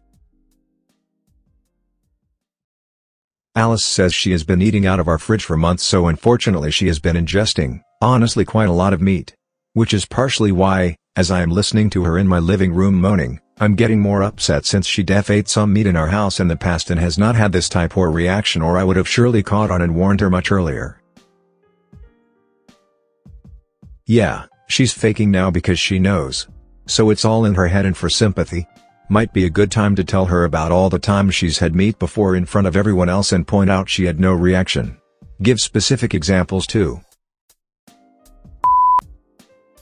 Alice 3.56 3.84
says 3.84 4.14
she 4.14 4.30
has 4.34 4.44
been 4.44 4.62
eating 4.62 4.86
out 4.86 5.00
of 5.00 5.08
our 5.08 5.18
fridge 5.18 5.44
for 5.44 5.58
months 5.58 5.84
so 5.84 6.06
unfortunately 6.06 6.70
she 6.70 6.86
has 6.86 7.00
been 7.00 7.16
ingesting, 7.16 7.82
honestly 8.02 8.46
quite 8.46 8.70
a 8.70 8.72
lot 8.72 8.94
of 8.94 9.02
meat. 9.02 9.34
Which 9.74 9.96
is 9.96 10.06
partially 10.06 10.52
why, 10.52 10.96
as 11.16 11.32
I 11.32 11.42
am 11.42 11.50
listening 11.50 11.90
to 11.92 12.04
her 12.04 12.20
in 12.20 12.28
my 12.28 12.38
living 12.38 12.72
room 12.72 13.02
moaning, 13.02 13.40
I'm 13.60 13.74
getting 13.74 14.00
more 14.00 14.22
upset 14.22 14.68
since 14.68 14.86
she 14.86 15.02
def 15.02 15.32
ate 15.32 15.50
some 15.50 15.74
meat 15.74 15.88
in 15.88 15.96
our 15.96 16.10
house 16.10 16.40
in 16.40 16.50
the 16.50 16.56
past 16.56 16.92
and 16.92 17.00
has 17.00 17.18
not 17.18 17.36
had 17.36 17.52
this 17.52 17.68
type 17.68 17.98
or 17.98 18.12
reaction 18.12 18.62
or 18.62 18.78
I 18.78 18.84
would 18.84 18.98
have 18.98 19.10
surely 19.10 19.42
caught 19.42 19.72
on 19.72 19.82
and 19.82 19.96
warned 19.96 20.22
her 20.22 20.30
much 20.30 20.52
earlier. 20.52 21.02
Yeah, 24.06 24.46
she's 24.68 24.94
faking 24.94 25.32
now 25.32 25.50
because 25.50 25.80
she 25.80 25.98
knows. 25.98 26.48
So 26.86 27.10
it's 27.10 27.26
all 27.26 27.46
in 27.46 27.56
her 27.56 27.68
head 27.68 27.86
and 27.86 27.96
for 27.96 28.10
sympathy. 28.10 28.68
Might 29.10 29.34
be 29.34 29.46
a 29.46 29.50
good 29.50 29.72
time 29.72 29.96
to 29.96 30.04
tell 30.04 30.26
her 30.26 30.46
about 30.46 30.72
all 30.72 30.90
the 30.90 31.00
times 31.00 31.36
she's 31.36 31.60
had 31.60 31.76
meat 31.76 32.00
before 32.00 32.36
in 32.36 32.46
front 32.46 32.68
of 32.68 32.76
everyone 32.76 33.10
else 33.10 33.32
and 33.32 33.48
point 33.48 33.70
out 33.70 33.90
she 33.90 34.06
had 34.06 34.20
no 34.20 34.34
reaction. 34.34 34.98
Give 35.42 35.60
specific 35.60 36.14
examples 36.14 36.66
too. 36.68 37.02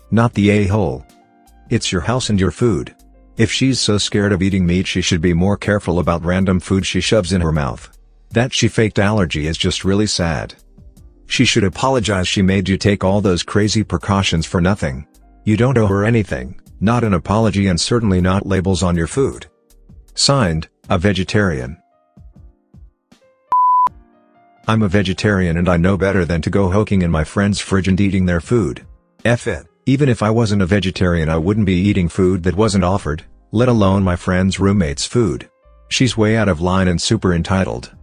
Not 0.10 0.34
the 0.34 0.50
a-hole. 0.50 1.06
It's 1.70 1.92
your 1.92 2.02
house 2.02 2.30
and 2.30 2.40
your 2.40 2.52
food. 2.52 2.96
If 3.38 3.52
she's 3.52 3.80
so 3.80 3.98
scared 3.98 4.34
of 4.34 4.42
eating 4.42 4.66
meat 4.66 4.88
she 4.88 5.02
should 5.02 5.22
be 5.22 5.34
more 5.34 5.58
careful 5.58 6.00
about 6.00 6.26
random 6.26 6.60
food 6.60 6.86
she 6.86 7.02
shoves 7.02 7.32
in 7.32 7.42
her 7.42 7.52
mouth. 7.52 7.98
That 8.32 8.54
she 8.54 8.68
faked 8.68 9.00
allergy 9.00 9.48
is 9.48 9.58
just 9.58 9.84
really 9.84 10.08
sad. 10.08 10.54
She 11.28 11.46
should 11.46 11.64
apologize 11.64 12.28
she 12.28 12.42
made 12.42 12.68
you 12.68 12.78
take 12.78 13.04
all 13.04 13.22
those 13.22 13.44
crazy 13.44 13.84
precautions 13.84 14.46
for 14.46 14.62
nothing. 14.62 15.08
You 15.46 15.58
don't 15.58 15.78
owe 15.78 15.88
her 15.88 16.06
anything, 16.06 16.61
not 16.82 17.04
an 17.04 17.14
apology 17.14 17.68
and 17.68 17.80
certainly 17.80 18.20
not 18.20 18.48
labels 18.48 18.82
on 18.82 18.96
your 18.96 19.06
food. 19.06 19.46
Signed, 20.16 20.68
a 20.90 20.98
vegetarian. 20.98 21.78
I'm 24.68 24.82
a 24.82 24.88
vegetarian 24.88 25.58
and 25.58 25.70
I 25.70 25.78
know 25.78 25.96
better 25.96 26.26
than 26.26 26.42
to 26.42 26.50
go 26.50 26.72
hoking 26.72 27.04
in 27.04 27.12
my 27.12 27.24
friend's 27.24 27.60
fridge 27.60 27.88
and 27.88 28.02
eating 28.02 28.26
their 28.26 28.42
food. 28.42 28.86
F 29.24 29.46
it. 29.46 29.68
Even 29.86 30.10
if 30.10 30.24
I 30.24 30.32
wasn't 30.32 30.64
a 30.64 30.66
vegetarian 30.66 31.30
I 31.30 31.38
wouldn't 31.38 31.68
be 31.68 31.76
eating 31.76 32.10
food 32.10 32.42
that 32.44 32.56
wasn't 32.56 32.84
offered, 32.84 33.24
let 33.52 33.70
alone 33.70 34.02
my 34.04 34.16
friend's 34.16 34.60
roommate's 34.60 35.06
food. 35.06 35.50
She's 35.90 36.18
way 36.18 36.36
out 36.36 36.50
of 36.50 36.62
line 36.62 36.88
and 36.88 37.00
super 37.00 37.34
entitled. 37.34 37.96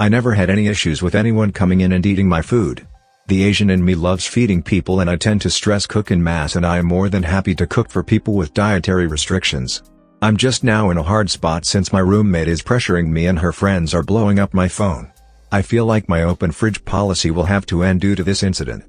I 0.00 0.08
never 0.08 0.34
had 0.34 0.50
any 0.50 0.66
issues 0.66 1.00
with 1.00 1.14
anyone 1.14 1.52
coming 1.52 1.80
in 1.80 1.92
and 1.92 2.04
eating 2.04 2.28
my 2.28 2.42
food. 2.42 2.86
The 3.28 3.42
Asian 3.42 3.70
in 3.70 3.84
me 3.84 3.96
loves 3.96 4.24
feeding 4.24 4.62
people 4.62 5.00
and 5.00 5.10
I 5.10 5.16
tend 5.16 5.42
to 5.42 5.50
stress 5.50 5.84
cook 5.84 6.12
in 6.12 6.22
mass 6.22 6.54
and 6.54 6.64
I 6.64 6.78
am 6.78 6.86
more 6.86 7.08
than 7.08 7.24
happy 7.24 7.56
to 7.56 7.66
cook 7.66 7.90
for 7.90 8.04
people 8.04 8.34
with 8.34 8.54
dietary 8.54 9.08
restrictions. 9.08 9.82
I'm 10.22 10.36
just 10.36 10.62
now 10.62 10.90
in 10.90 10.96
a 10.96 11.02
hard 11.02 11.28
spot 11.28 11.64
since 11.64 11.92
my 11.92 11.98
roommate 11.98 12.46
is 12.46 12.62
pressuring 12.62 13.08
me 13.08 13.26
and 13.26 13.40
her 13.40 13.50
friends 13.50 13.94
are 13.94 14.04
blowing 14.04 14.38
up 14.38 14.54
my 14.54 14.68
phone. 14.68 15.12
I 15.50 15.62
feel 15.62 15.86
like 15.86 16.08
my 16.08 16.22
open 16.22 16.52
fridge 16.52 16.84
policy 16.84 17.32
will 17.32 17.46
have 17.46 17.66
to 17.66 17.82
end 17.82 18.00
due 18.00 18.14
to 18.14 18.22
this 18.22 18.44
incident. 18.44 18.84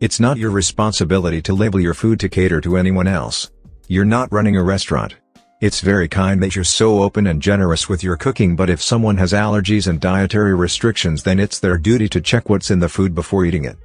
It's 0.00 0.20
not 0.20 0.36
your 0.36 0.50
responsibility 0.50 1.40
to 1.42 1.54
label 1.54 1.80
your 1.80 1.94
food 1.94 2.20
to 2.20 2.28
cater 2.28 2.60
to 2.60 2.76
anyone 2.76 3.08
else. 3.08 3.50
You're 3.88 4.04
not 4.04 4.30
running 4.30 4.56
a 4.56 4.62
restaurant. 4.62 5.14
It's 5.62 5.80
very 5.80 6.08
kind 6.08 6.42
that 6.42 6.56
you're 6.56 6.64
so 6.64 7.04
open 7.04 7.28
and 7.28 7.40
generous 7.40 7.88
with 7.88 8.02
your 8.02 8.16
cooking 8.16 8.56
but 8.56 8.68
if 8.68 8.82
someone 8.82 9.16
has 9.18 9.32
allergies 9.32 9.86
and 9.86 10.00
dietary 10.00 10.56
restrictions 10.56 11.22
then 11.22 11.38
it's 11.38 11.60
their 11.60 11.78
duty 11.78 12.08
to 12.08 12.20
check 12.20 12.48
what's 12.48 12.72
in 12.72 12.80
the 12.80 12.88
food 12.88 13.14
before 13.14 13.44
eating 13.44 13.64
it. 13.64 13.76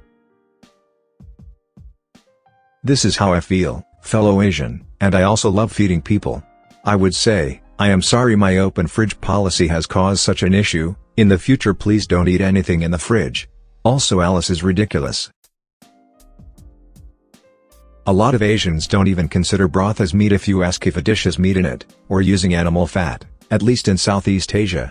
This 2.82 3.04
is 3.04 3.16
how 3.16 3.32
I 3.32 3.38
feel, 3.38 3.86
fellow 4.02 4.42
Asian, 4.42 4.84
and 5.00 5.14
I 5.14 5.22
also 5.22 5.50
love 5.50 5.70
feeding 5.70 6.02
people. 6.02 6.42
I 6.84 6.96
would 6.96 7.14
say, 7.14 7.62
I 7.78 7.90
am 7.90 8.02
sorry 8.02 8.34
my 8.34 8.58
open 8.58 8.88
fridge 8.88 9.20
policy 9.20 9.68
has 9.68 9.86
caused 9.86 10.20
such 10.20 10.42
an 10.42 10.54
issue, 10.54 10.96
in 11.16 11.28
the 11.28 11.38
future 11.38 11.74
please 11.74 12.08
don't 12.08 12.26
eat 12.26 12.40
anything 12.40 12.82
in 12.82 12.90
the 12.90 12.98
fridge. 12.98 13.48
Also 13.84 14.20
Alice 14.20 14.50
is 14.50 14.64
ridiculous. 14.64 15.30
A 18.08 18.18
lot 18.24 18.34
of 18.34 18.40
Asians 18.40 18.86
don't 18.86 19.06
even 19.06 19.28
consider 19.28 19.68
broth 19.68 20.00
as 20.00 20.14
meat 20.14 20.32
if 20.32 20.48
you 20.48 20.62
ask 20.62 20.86
if 20.86 20.96
a 20.96 21.02
dish 21.02 21.24
has 21.24 21.38
meat 21.38 21.58
in 21.58 21.66
it, 21.66 21.84
or 22.08 22.22
using 22.22 22.54
animal 22.54 22.86
fat, 22.86 23.26
at 23.50 23.60
least 23.60 23.86
in 23.86 23.98
Southeast 23.98 24.54
Asia. 24.54 24.90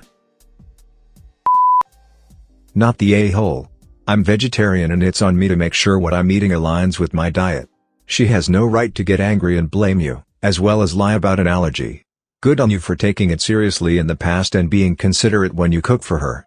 Not 2.76 3.00
the 3.00 3.16
a-hole. 3.16 3.72
I'm 4.08 4.24
vegetarian 4.24 4.92
and 4.92 5.02
it's 5.02 5.24
on 5.24 5.36
me 5.36 5.48
to 5.48 5.56
make 5.56 5.74
sure 5.74 5.98
what 5.98 6.14
I'm 6.14 6.30
eating 6.30 6.52
aligns 6.52 7.00
with 7.00 7.16
my 7.16 7.32
diet. 7.32 7.68
She 8.06 8.28
has 8.28 8.50
no 8.50 8.68
right 8.68 8.94
to 8.94 9.04
get 9.04 9.20
angry 9.20 9.58
and 9.58 9.72
blame 9.72 10.00
you, 10.00 10.24
as 10.44 10.60
well 10.60 10.84
as 10.84 10.94
lie 10.94 11.16
about 11.16 11.40
an 11.40 11.48
allergy. 11.48 12.06
Good 12.42 12.60
on 12.60 12.70
you 12.70 12.78
for 12.80 12.96
taking 12.96 13.32
it 13.32 13.42
seriously 13.42 13.98
in 13.98 14.06
the 14.06 14.16
past 14.16 14.54
and 14.54 14.70
being 14.70 14.96
considerate 14.96 15.56
when 15.56 15.72
you 15.72 15.82
cook 15.82 16.04
for 16.04 16.20
her. 16.20 16.46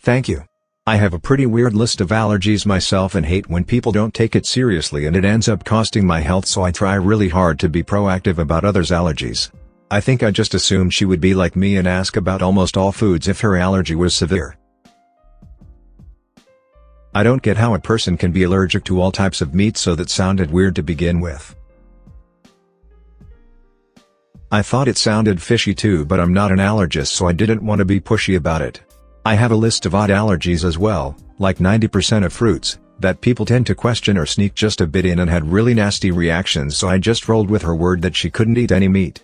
Thank 0.00 0.26
you. 0.26 0.44
I 0.88 0.96
have 0.96 1.12
a 1.12 1.18
pretty 1.18 1.44
weird 1.44 1.74
list 1.74 2.00
of 2.00 2.08
allergies 2.08 2.64
myself 2.64 3.14
and 3.14 3.26
hate 3.26 3.46
when 3.46 3.62
people 3.62 3.92
don't 3.92 4.14
take 4.14 4.34
it 4.34 4.46
seriously 4.46 5.04
and 5.04 5.14
it 5.14 5.22
ends 5.22 5.46
up 5.46 5.62
costing 5.62 6.06
my 6.06 6.20
health 6.20 6.46
so 6.46 6.62
I 6.62 6.70
try 6.70 6.94
really 6.94 7.28
hard 7.28 7.58
to 7.58 7.68
be 7.68 7.82
proactive 7.82 8.38
about 8.38 8.64
others' 8.64 8.88
allergies. 8.88 9.50
I 9.90 10.00
think 10.00 10.22
I 10.22 10.30
just 10.30 10.54
assumed 10.54 10.94
she 10.94 11.04
would 11.04 11.20
be 11.20 11.34
like 11.34 11.56
me 11.56 11.76
and 11.76 11.86
ask 11.86 12.16
about 12.16 12.40
almost 12.40 12.78
all 12.78 12.90
foods 12.90 13.28
if 13.28 13.42
her 13.42 13.54
allergy 13.54 13.94
was 13.94 14.14
severe. 14.14 14.56
I 17.14 17.22
don't 17.22 17.42
get 17.42 17.58
how 17.58 17.74
a 17.74 17.78
person 17.78 18.16
can 18.16 18.32
be 18.32 18.44
allergic 18.44 18.84
to 18.84 18.98
all 18.98 19.12
types 19.12 19.42
of 19.42 19.52
meat 19.54 19.76
so 19.76 19.94
that 19.94 20.08
sounded 20.08 20.50
weird 20.50 20.74
to 20.76 20.82
begin 20.82 21.20
with. 21.20 21.54
I 24.50 24.62
thought 24.62 24.88
it 24.88 24.96
sounded 24.96 25.42
fishy 25.42 25.74
too 25.74 26.06
but 26.06 26.18
I'm 26.18 26.32
not 26.32 26.50
an 26.50 26.60
allergist 26.60 27.08
so 27.08 27.26
I 27.26 27.34
didn't 27.34 27.62
want 27.62 27.80
to 27.80 27.84
be 27.84 28.00
pushy 28.00 28.34
about 28.34 28.62
it. 28.62 28.80
I 29.28 29.34
have 29.34 29.52
a 29.52 29.56
list 29.56 29.84
of 29.84 29.94
odd 29.94 30.08
allergies 30.08 30.64
as 30.64 30.78
well, 30.78 31.14
like 31.38 31.58
90% 31.58 32.24
of 32.24 32.32
fruits, 32.32 32.78
that 32.98 33.20
people 33.20 33.44
tend 33.44 33.66
to 33.66 33.74
question 33.74 34.16
or 34.16 34.24
sneak 34.24 34.54
just 34.54 34.80
a 34.80 34.86
bit 34.86 35.04
in 35.04 35.18
and 35.18 35.28
had 35.28 35.52
really 35.52 35.74
nasty 35.74 36.10
reactions 36.10 36.78
so 36.78 36.88
I 36.88 36.96
just 36.96 37.28
rolled 37.28 37.50
with 37.50 37.60
her 37.60 37.74
word 37.74 38.00
that 38.00 38.16
she 38.16 38.30
couldn't 38.30 38.56
eat 38.56 38.72
any 38.72 38.88
meat. 38.88 39.22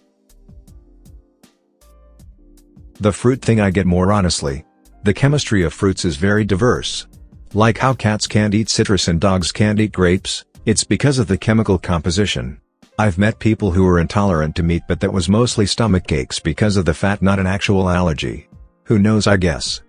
The 3.01 3.15
fruit 3.15 3.41
thing 3.41 3.63
I 3.63 3.71
get 3.71 3.87
more 3.87 4.13
honestly. 4.13 4.67
The 5.05 5.15
chemistry 5.15 5.63
of 5.63 5.73
fruits 5.73 6.05
is 6.05 6.17
very 6.17 6.45
diverse. 6.45 7.07
Like 7.55 7.79
how 7.79 7.95
cats 7.95 8.27
can't 8.27 8.53
eat 8.53 8.69
citrus 8.69 9.09
and 9.09 9.19
dogs 9.19 9.53
can't 9.53 9.81
eat 9.81 9.93
grapes, 9.93 10.45
it's 10.67 10.85
because 10.85 11.19
of 11.19 11.29
the 11.29 11.39
chemical 11.39 11.79
composition. 11.79 12.61
I've 12.99 13.17
met 13.17 13.39
people 13.39 13.71
who 13.71 13.87
are 13.87 14.01
intolerant 14.01 14.55
to 14.57 14.63
meat 14.63 14.83
but 14.87 15.01
that 15.01 15.15
was 15.15 15.31
mostly 15.31 15.65
stomach 15.65 16.13
aches 16.13 16.41
because 16.41 16.77
of 16.77 16.85
the 16.85 16.93
fat 16.93 17.23
not 17.23 17.39
an 17.39 17.47
actual 17.47 17.89
allergy. 17.89 18.51
Who 18.83 18.99
knows 18.99 19.27
I 19.27 19.39
guess. 19.39 19.81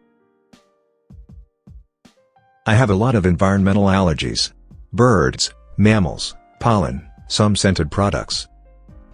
I 2.67 2.73
have 2.73 2.89
a 2.89 2.95
lot 2.95 3.13
of 3.13 3.27
environmental 3.27 3.83
allergies. 3.83 4.51
Birds, 4.91 5.53
mammals, 5.77 6.35
pollen, 6.59 7.07
some 7.27 7.55
scented 7.55 7.91
products. 7.91 8.47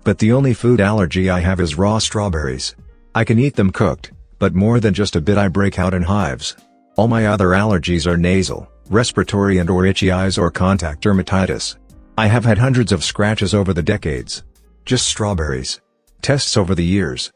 But 0.05 0.19
the 0.19 0.31
only 0.31 0.53
food 0.53 0.79
allergy 0.79 1.29
I 1.29 1.41
have 1.41 1.59
is 1.59 1.77
raw 1.77 1.97
strawberries. 1.97 2.77
I 3.13 3.25
can 3.25 3.37
eat 3.39 3.57
them 3.57 3.71
cooked, 3.71 4.13
but 4.39 4.55
more 4.55 4.79
than 4.79 4.93
just 4.93 5.17
a 5.17 5.21
bit 5.21 5.37
I 5.37 5.49
break 5.49 5.79
out 5.79 5.93
in 5.93 6.03
hives. 6.03 6.55
All 6.95 7.09
my 7.09 7.25
other 7.25 7.49
allergies 7.49 8.07
are 8.07 8.15
nasal, 8.15 8.71
respiratory 8.89 9.57
and 9.57 9.69
or 9.69 9.85
itchy 9.85 10.11
eyes 10.11 10.37
or 10.37 10.49
contact 10.49 11.03
dermatitis. 11.03 11.75
I 12.17 12.27
have 12.27 12.45
had 12.45 12.57
hundreds 12.57 12.93
of 12.93 13.03
scratches 13.03 13.53
over 13.53 13.73
the 13.73 13.83
decades. 13.83 14.43
Just 14.85 15.09
strawberries. 15.09 15.81
Tests 16.21 16.55
over 16.55 16.73
the 16.73 16.85
years. 16.85 17.33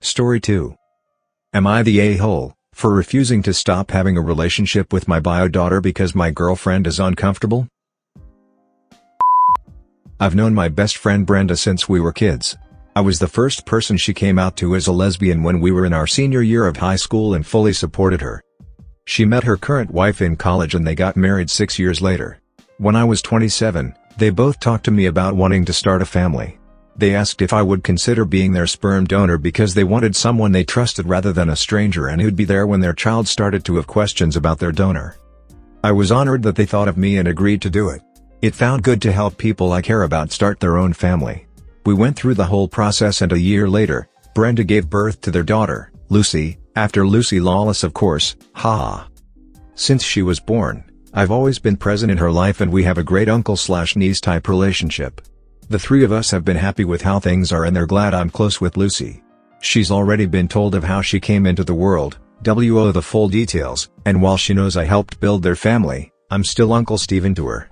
Story 0.00 0.38
2. 0.38 0.77
Am 1.58 1.66
I 1.66 1.82
the 1.82 1.98
a-hole, 1.98 2.54
for 2.72 2.94
refusing 2.94 3.42
to 3.42 3.52
stop 3.52 3.90
having 3.90 4.16
a 4.16 4.20
relationship 4.20 4.92
with 4.92 5.08
my 5.08 5.18
bio 5.18 5.48
daughter 5.48 5.80
because 5.80 6.14
my 6.14 6.30
girlfriend 6.30 6.86
is 6.86 7.00
uncomfortable? 7.00 7.66
I've 10.20 10.36
known 10.36 10.54
my 10.54 10.68
best 10.68 10.96
friend 10.96 11.26
Brenda 11.26 11.56
since 11.56 11.88
we 11.88 11.98
were 11.98 12.12
kids. 12.12 12.56
I 12.94 13.00
was 13.00 13.18
the 13.18 13.26
first 13.26 13.66
person 13.66 13.96
she 13.96 14.14
came 14.14 14.38
out 14.38 14.56
to 14.58 14.76
as 14.76 14.86
a 14.86 14.92
lesbian 14.92 15.42
when 15.42 15.58
we 15.58 15.72
were 15.72 15.84
in 15.84 15.92
our 15.92 16.06
senior 16.06 16.42
year 16.42 16.64
of 16.64 16.76
high 16.76 16.94
school 16.94 17.34
and 17.34 17.44
fully 17.44 17.72
supported 17.72 18.20
her. 18.20 18.40
She 19.06 19.24
met 19.24 19.42
her 19.42 19.56
current 19.56 19.90
wife 19.90 20.22
in 20.22 20.36
college 20.36 20.76
and 20.76 20.86
they 20.86 20.94
got 20.94 21.16
married 21.16 21.50
six 21.50 21.76
years 21.76 22.00
later. 22.00 22.38
When 22.76 22.94
I 22.94 23.02
was 23.02 23.20
27, 23.20 23.96
they 24.16 24.30
both 24.30 24.60
talked 24.60 24.84
to 24.84 24.92
me 24.92 25.06
about 25.06 25.34
wanting 25.34 25.64
to 25.64 25.72
start 25.72 26.02
a 26.02 26.06
family. 26.06 26.57
They 26.98 27.14
asked 27.14 27.40
if 27.42 27.52
I 27.52 27.62
would 27.62 27.84
consider 27.84 28.24
being 28.24 28.52
their 28.52 28.66
sperm 28.66 29.04
donor 29.04 29.38
because 29.38 29.72
they 29.72 29.84
wanted 29.84 30.16
someone 30.16 30.50
they 30.50 30.64
trusted 30.64 31.08
rather 31.08 31.32
than 31.32 31.48
a 31.48 31.54
stranger 31.54 32.08
and 32.08 32.20
who'd 32.20 32.34
be 32.34 32.44
there 32.44 32.66
when 32.66 32.80
their 32.80 32.92
child 32.92 33.28
started 33.28 33.64
to 33.64 33.76
have 33.76 33.86
questions 33.86 34.34
about 34.34 34.58
their 34.58 34.72
donor. 34.72 35.16
I 35.84 35.92
was 35.92 36.10
honored 36.10 36.42
that 36.42 36.56
they 36.56 36.66
thought 36.66 36.88
of 36.88 36.98
me 36.98 37.18
and 37.18 37.28
agreed 37.28 37.62
to 37.62 37.70
do 37.70 37.88
it. 37.88 38.02
It 38.42 38.56
found 38.56 38.82
good 38.82 39.00
to 39.02 39.12
help 39.12 39.38
people 39.38 39.72
I 39.72 39.80
care 39.80 40.02
about 40.02 40.32
start 40.32 40.58
their 40.58 40.76
own 40.76 40.92
family. 40.92 41.46
We 41.86 41.94
went 41.94 42.16
through 42.16 42.34
the 42.34 42.46
whole 42.46 42.66
process 42.66 43.22
and 43.22 43.32
a 43.32 43.38
year 43.38 43.68
later, 43.68 44.08
Brenda 44.34 44.64
gave 44.64 44.90
birth 44.90 45.20
to 45.20 45.30
their 45.30 45.44
daughter, 45.44 45.92
Lucy, 46.08 46.58
after 46.74 47.06
Lucy 47.06 47.38
Lawless 47.38 47.84
of 47.84 47.94
course, 47.94 48.34
ha. 48.54 49.06
Since 49.76 50.02
she 50.02 50.22
was 50.22 50.40
born, 50.40 50.82
I've 51.14 51.30
always 51.30 51.60
been 51.60 51.76
present 51.76 52.10
in 52.10 52.18
her 52.18 52.32
life 52.32 52.60
and 52.60 52.72
we 52.72 52.82
have 52.82 52.98
a 52.98 53.04
great 53.04 53.28
uncle 53.28 53.56
slash 53.56 53.94
niece 53.94 54.20
type 54.20 54.48
relationship. 54.48 55.20
The 55.70 55.78
three 55.78 56.02
of 56.02 56.12
us 56.12 56.30
have 56.30 56.46
been 56.46 56.56
happy 56.56 56.86
with 56.86 57.02
how 57.02 57.20
things 57.20 57.52
are 57.52 57.66
and 57.66 57.76
they're 57.76 57.84
glad 57.84 58.14
I'm 58.14 58.30
close 58.30 58.58
with 58.58 58.78
Lucy. 58.78 59.22
She's 59.60 59.90
already 59.90 60.24
been 60.24 60.48
told 60.48 60.74
of 60.74 60.82
how 60.82 61.02
she 61.02 61.20
came 61.20 61.44
into 61.44 61.62
the 61.62 61.74
world, 61.74 62.16
WO 62.42 62.90
the 62.90 63.02
full 63.02 63.28
details, 63.28 63.90
and 64.06 64.22
while 64.22 64.38
she 64.38 64.54
knows 64.54 64.78
I 64.78 64.84
helped 64.84 65.20
build 65.20 65.42
their 65.42 65.56
family, 65.56 66.10
I'm 66.30 66.42
still 66.42 66.72
Uncle 66.72 66.96
Steven 66.96 67.34
to 67.34 67.46
her. 67.48 67.68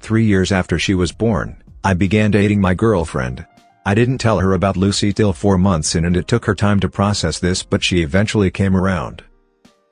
Three 0.00 0.24
years 0.24 0.50
after 0.50 0.76
she 0.76 0.92
was 0.92 1.12
born, 1.12 1.62
I 1.84 1.94
began 1.94 2.32
dating 2.32 2.60
my 2.60 2.74
girlfriend. 2.74 3.46
I 3.86 3.94
didn't 3.94 4.18
tell 4.18 4.40
her 4.40 4.54
about 4.54 4.76
Lucy 4.76 5.12
till 5.12 5.32
four 5.32 5.56
months 5.56 5.94
in 5.94 6.06
and 6.06 6.16
it 6.16 6.26
took 6.26 6.46
her 6.46 6.56
time 6.56 6.80
to 6.80 6.88
process 6.88 7.38
this 7.38 7.62
but 7.62 7.84
she 7.84 8.02
eventually 8.02 8.50
came 8.50 8.74
around. 8.74 9.22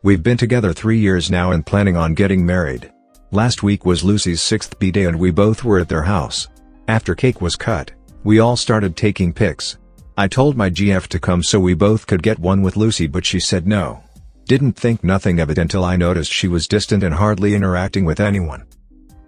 We've 0.02 0.25
been 0.25 0.38
together 0.38 0.73
three 0.73 0.99
years 0.99 1.30
now 1.30 1.52
and 1.52 1.64
planning 1.64 1.97
on 1.97 2.14
getting 2.14 2.45
married. 2.45 2.90
Last 3.30 3.62
week 3.62 3.87
was 3.87 4.02
Lucy's 4.02 4.42
sixth 4.42 4.76
b-day 4.80 5.04
and 5.04 5.21
we 5.21 5.30
both 5.30 5.62
were 5.62 5.78
at 5.78 5.88
their 5.88 6.02
house. 6.02 6.49
After 6.88 7.14
cake 7.14 7.42
was 7.42 7.54
cut, 7.54 7.92
we 8.25 8.38
all 8.38 8.57
started 8.57 8.97
taking 8.97 9.30
pics. 9.30 9.76
I 10.16 10.26
told 10.26 10.57
my 10.57 10.71
GF 10.71 11.07
to 11.09 11.21
come 11.21 11.42
so 11.42 11.61
we 11.61 11.75
both 11.75 12.07
could 12.07 12.23
get 12.23 12.38
one 12.38 12.62
with 12.62 12.78
Lucy 12.78 13.07
but 13.07 13.26
she 13.26 13.40
said 13.40 13.66
no. 13.66 14.02
Didn't 14.47 14.73
think 14.73 15.04
nothing 15.04 15.38
of 15.38 15.50
it 15.50 15.59
until 15.59 15.85
I 15.85 15.97
noticed 15.97 16.33
she 16.33 16.49
was 16.49 16.66
distant 16.66 17.02
and 17.02 17.14
hardly 17.14 17.54
interacting 17.54 18.07
with 18.07 18.21
anyone. 18.21 18.64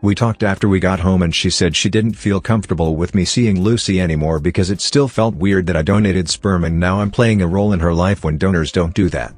We 0.00 0.14
talked 0.14 0.43
after 0.43 0.71
we 0.71 0.81
got 0.81 1.00
home 1.00 1.21
and 1.21 1.35
she 1.35 1.50
said 1.50 1.76
she 1.76 1.90
didn't 1.90 2.14
feel 2.14 2.40
comfortable 2.40 2.97
with 2.97 3.14
me 3.14 3.26
seeing 3.26 3.61
Lucy 3.61 4.00
anymore 4.00 4.40
because 4.40 4.71
it 4.71 4.81
still 4.81 5.07
felt 5.07 5.35
weird 5.35 5.67
that 5.67 5.76
I 5.76 5.83
donated 5.83 6.31
sperm 6.31 6.64
and 6.64 6.81
now 6.81 7.02
I'm 7.02 7.11
playing 7.11 7.43
a 7.43 7.47
role 7.47 7.75
in 7.75 7.81
her 7.81 7.93
life 7.93 8.25
when 8.25 8.38
donors 8.38 8.73
don't 8.73 8.95
do 8.95 9.11
that. 9.11 9.35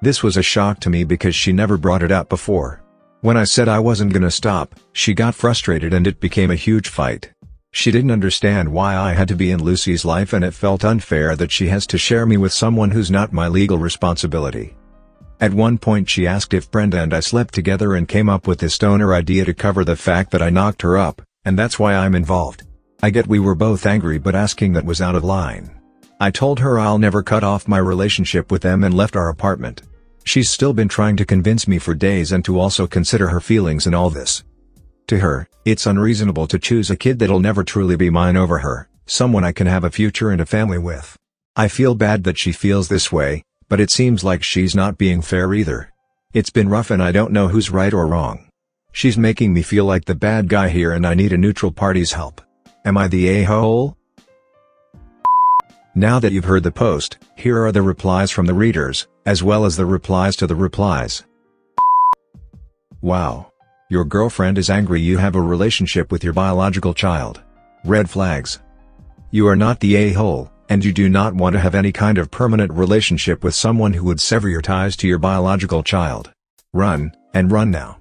This 0.00 0.22
was 0.22 0.36
a 0.36 0.44
shock 0.44 0.78
to 0.80 0.90
me 0.90 1.02
because 1.02 1.34
she 1.34 1.52
never 1.52 1.76
brought 1.76 2.04
it 2.04 2.12
up 2.12 2.28
before. 2.28 2.84
When 3.22 3.36
I 3.36 3.44
said 3.44 3.68
I 3.68 3.80
wasn't 3.80 4.12
gonna 4.12 4.30
stop, 4.30 4.76
she 4.92 5.12
got 5.12 5.34
frustrated 5.34 5.92
and 5.92 6.06
it 6.06 6.20
became 6.20 6.52
a 6.52 6.54
huge 6.56 6.88
fight. 6.88 7.33
She 7.76 7.90
didn't 7.90 8.12
understand 8.12 8.68
why 8.68 8.96
I 8.96 9.14
had 9.14 9.26
to 9.26 9.34
be 9.34 9.50
in 9.50 9.60
Lucy's 9.60 10.04
life 10.04 10.32
and 10.32 10.44
it 10.44 10.54
felt 10.54 10.84
unfair 10.84 11.34
that 11.34 11.50
she 11.50 11.66
has 11.68 11.88
to 11.88 11.98
share 11.98 12.24
me 12.24 12.36
with 12.36 12.52
someone 12.52 12.92
who's 12.92 13.10
not 13.10 13.32
my 13.32 13.48
legal 13.48 13.78
responsibility. 13.78 14.76
At 15.40 15.52
one 15.52 15.78
point 15.78 16.08
she 16.08 16.24
asked 16.24 16.54
if 16.54 16.70
Brenda 16.70 17.02
and 17.02 17.12
I 17.12 17.18
slept 17.18 17.52
together 17.52 17.94
and 17.94 18.06
came 18.06 18.28
up 18.28 18.46
with 18.46 18.60
this 18.60 18.74
stoner 18.74 19.12
idea 19.12 19.44
to 19.44 19.52
cover 19.52 19.84
the 19.84 19.96
fact 19.96 20.30
that 20.30 20.40
I 20.40 20.50
knocked 20.50 20.82
her 20.82 20.96
up, 20.96 21.20
and 21.44 21.58
that's 21.58 21.76
why 21.76 21.94
I'm 21.94 22.14
involved. 22.14 22.62
I 23.02 23.10
get 23.10 23.26
we 23.26 23.40
were 23.40 23.56
both 23.56 23.86
angry 23.86 24.18
but 24.18 24.36
asking 24.36 24.74
that 24.74 24.84
was 24.84 25.02
out 25.02 25.16
of 25.16 25.24
line. 25.24 25.68
I 26.20 26.30
told 26.30 26.60
her 26.60 26.78
I'll 26.78 26.98
never 26.98 27.24
cut 27.24 27.42
off 27.42 27.66
my 27.66 27.78
relationship 27.78 28.52
with 28.52 28.62
them 28.62 28.84
and 28.84 28.94
left 28.94 29.16
our 29.16 29.30
apartment. 29.30 29.82
She's 30.22 30.48
still 30.48 30.74
been 30.74 30.88
trying 30.88 31.16
to 31.16 31.26
convince 31.26 31.66
me 31.66 31.80
for 31.80 31.92
days 31.92 32.30
and 32.30 32.44
to 32.44 32.60
also 32.60 32.86
consider 32.86 33.30
her 33.30 33.40
feelings 33.40 33.88
in 33.88 33.94
all 33.94 34.10
this. 34.10 34.44
To 35.08 35.18
her, 35.18 35.48
it's 35.64 35.86
unreasonable 35.86 36.46
to 36.46 36.58
choose 36.58 36.90
a 36.90 36.96
kid 36.96 37.18
that'll 37.18 37.40
never 37.40 37.62
truly 37.62 37.96
be 37.96 38.08
mine 38.10 38.36
over 38.36 38.58
her, 38.58 38.88
someone 39.06 39.44
I 39.44 39.52
can 39.52 39.66
have 39.66 39.84
a 39.84 39.90
future 39.90 40.30
and 40.30 40.40
a 40.40 40.46
family 40.46 40.78
with. 40.78 41.16
I 41.56 41.68
feel 41.68 41.94
bad 41.94 42.24
that 42.24 42.38
she 42.38 42.52
feels 42.52 42.88
this 42.88 43.12
way, 43.12 43.44
but 43.68 43.80
it 43.80 43.90
seems 43.90 44.24
like 44.24 44.42
she's 44.42 44.74
not 44.74 44.98
being 44.98 45.20
fair 45.20 45.52
either. 45.52 45.92
It's 46.32 46.50
been 46.50 46.68
rough 46.68 46.90
and 46.90 47.02
I 47.02 47.12
don't 47.12 47.32
know 47.32 47.48
who's 47.48 47.70
right 47.70 47.92
or 47.92 48.06
wrong. 48.06 48.48
She's 48.92 49.18
making 49.18 49.52
me 49.52 49.62
feel 49.62 49.84
like 49.84 50.06
the 50.06 50.14
bad 50.14 50.48
guy 50.48 50.68
here 50.68 50.92
and 50.92 51.06
I 51.06 51.14
need 51.14 51.32
a 51.32 51.38
neutral 51.38 51.70
party's 51.70 52.12
help. 52.12 52.40
Am 52.84 52.96
I 52.96 53.08
the 53.08 53.28
a-hole? 53.28 53.96
Now 55.94 56.18
that 56.18 56.32
you've 56.32 56.44
heard 56.44 56.64
the 56.64 56.72
post, 56.72 57.18
here 57.36 57.64
are 57.64 57.72
the 57.72 57.82
replies 57.82 58.30
from 58.30 58.46
the 58.46 58.54
readers, 58.54 59.06
as 59.26 59.42
well 59.42 59.64
as 59.64 59.76
the 59.76 59.86
replies 59.86 60.34
to 60.36 60.46
the 60.46 60.56
replies. 60.56 61.24
Wow. 63.00 63.52
Your 63.90 64.04
girlfriend 64.04 64.56
is 64.56 64.70
angry 64.70 65.00
you 65.00 65.18
have 65.18 65.36
a 65.36 65.40
relationship 65.40 66.10
with 66.10 66.24
your 66.24 66.32
biological 66.32 66.94
child. 66.94 67.42
Red 67.84 68.08
flags. 68.08 68.60
You 69.30 69.46
are 69.46 69.56
not 69.56 69.80
the 69.80 69.96
a-hole 69.96 70.50
and 70.68 70.84
you 70.84 70.92
do 70.92 71.08
not 71.08 71.34
want 71.34 71.52
to 71.54 71.60
have 71.60 71.74
any 71.74 71.92
kind 71.92 72.18
of 72.18 72.30
permanent 72.30 72.72
relationship 72.72 73.44
with 73.44 73.54
someone 73.54 73.92
who 73.92 74.04
would 74.04 74.20
sever 74.20 74.48
your 74.48 74.62
ties 74.62 74.96
to 74.96 75.06
your 75.06 75.18
biological 75.18 75.82
child. 75.82 76.32
Run, 76.72 77.14
and 77.34 77.52
run 77.52 77.70
now. 77.70 77.98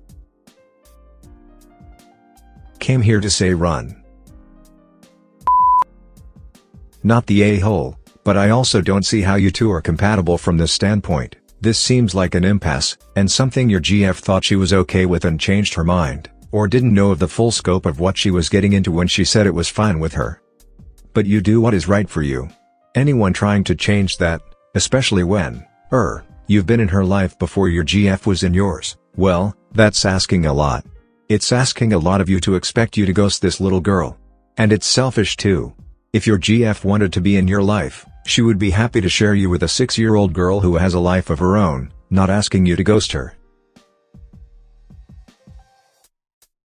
Came 2.80 3.02
here 3.02 3.20
to 3.20 3.30
say 3.30 3.54
run. 3.54 4.02
Not 7.04 7.26
the 7.28 7.44
a-hole, 7.44 7.98
but 8.24 8.38
I 8.38 8.50
also 8.50 8.80
don't 8.82 9.06
see 9.06 9.22
how 9.22 9.36
you 9.36 9.52
two 9.52 9.72
are 9.72 9.82
compatible 9.82 10.38
from 10.38 10.58
this 10.58 10.72
standpoint. 10.72 11.36
This 11.64 11.80
seems 11.80 12.14
like 12.14 12.36
an 12.36 12.44
impasse, 12.44 12.98
and 13.16 13.32
something 13.32 13.70
your 13.70 13.82
GF 13.82 14.18
thought 14.18 14.44
she 14.44 14.56
was 14.56 14.74
okay 14.74 15.06
with 15.06 15.26
and 15.26 15.40
changed 15.40 15.74
her 15.74 15.84
mind, 15.84 16.30
or 16.52 16.68
didn't 16.68 16.94
know 16.94 17.12
of 17.12 17.20
the 17.20 17.28
full 17.28 17.52
scope 17.52 17.86
of 17.86 18.00
what 18.00 18.18
she 18.18 18.30
was 18.30 18.50
getting 18.50 18.74
into 18.74 18.92
when 18.92 19.08
she 19.08 19.26
said 19.26 19.48
it 19.48 19.60
was 19.60 19.70
fine 19.70 20.00
with 20.00 20.14
her 20.14 20.44
but 21.14 21.26
you 21.26 21.42
do 21.42 21.62
what 21.62 21.74
is 21.74 21.88
right 21.88 22.10
for 22.10 22.22
you. 22.22 22.50
Anyone 22.96 23.34
trying 23.34 23.64
to 23.66 23.76
change 23.76 24.18
that, 24.18 24.42
especially 24.76 25.24
when, 25.24 25.66
er, 25.92 26.26
you've 26.48 26.66
been 26.66 26.80
in 26.80 26.88
her 26.88 27.06
life 27.06 27.38
before 27.40 27.70
your 27.70 27.86
GF 27.86 28.26
was 28.26 28.44
in 28.44 28.54
yours, 28.54 28.98
well, 29.16 29.56
that's 29.72 30.06
asking 30.06 30.46
a 30.46 30.54
lot. 30.54 30.86
It's 31.30 31.52
asking 31.52 31.94
a 31.94 32.00
lot 32.00 32.22
of 32.22 32.30
you 32.30 32.40
to 32.42 32.56
expect 32.56 32.98
you 32.98 33.06
to 33.06 33.14
ghost 33.14 33.42
this 33.42 33.62
little 33.62 33.80
girl. 33.80 34.18
And 34.58 34.72
it's 34.72 34.86
selfish 34.86 35.38
too. 35.38 35.74
If 36.12 36.28
your 36.28 36.38
GF 36.38 36.84
wanted 36.84 37.14
to 37.14 37.22
be 37.22 37.38
in 37.38 37.48
your 37.48 37.64
life, 37.64 38.06
she 38.26 38.42
would 38.42 38.58
be 38.58 38.70
happy 38.70 39.02
to 39.02 39.10
share 39.10 39.34
you 39.34 39.50
with 39.50 39.64
a 39.64 39.68
six-year-old 39.68 40.34
girl 40.34 40.60
who 40.60 40.76
has 40.76 40.94
a 40.94 41.00
life 41.00 41.30
of 41.30 41.40
her 41.40 41.58
own, 41.58 41.92
not 42.10 42.30
asking 42.30 42.66
you 42.66 42.76
to 42.76 42.84
ghost 42.84 43.12
her. 43.12 43.36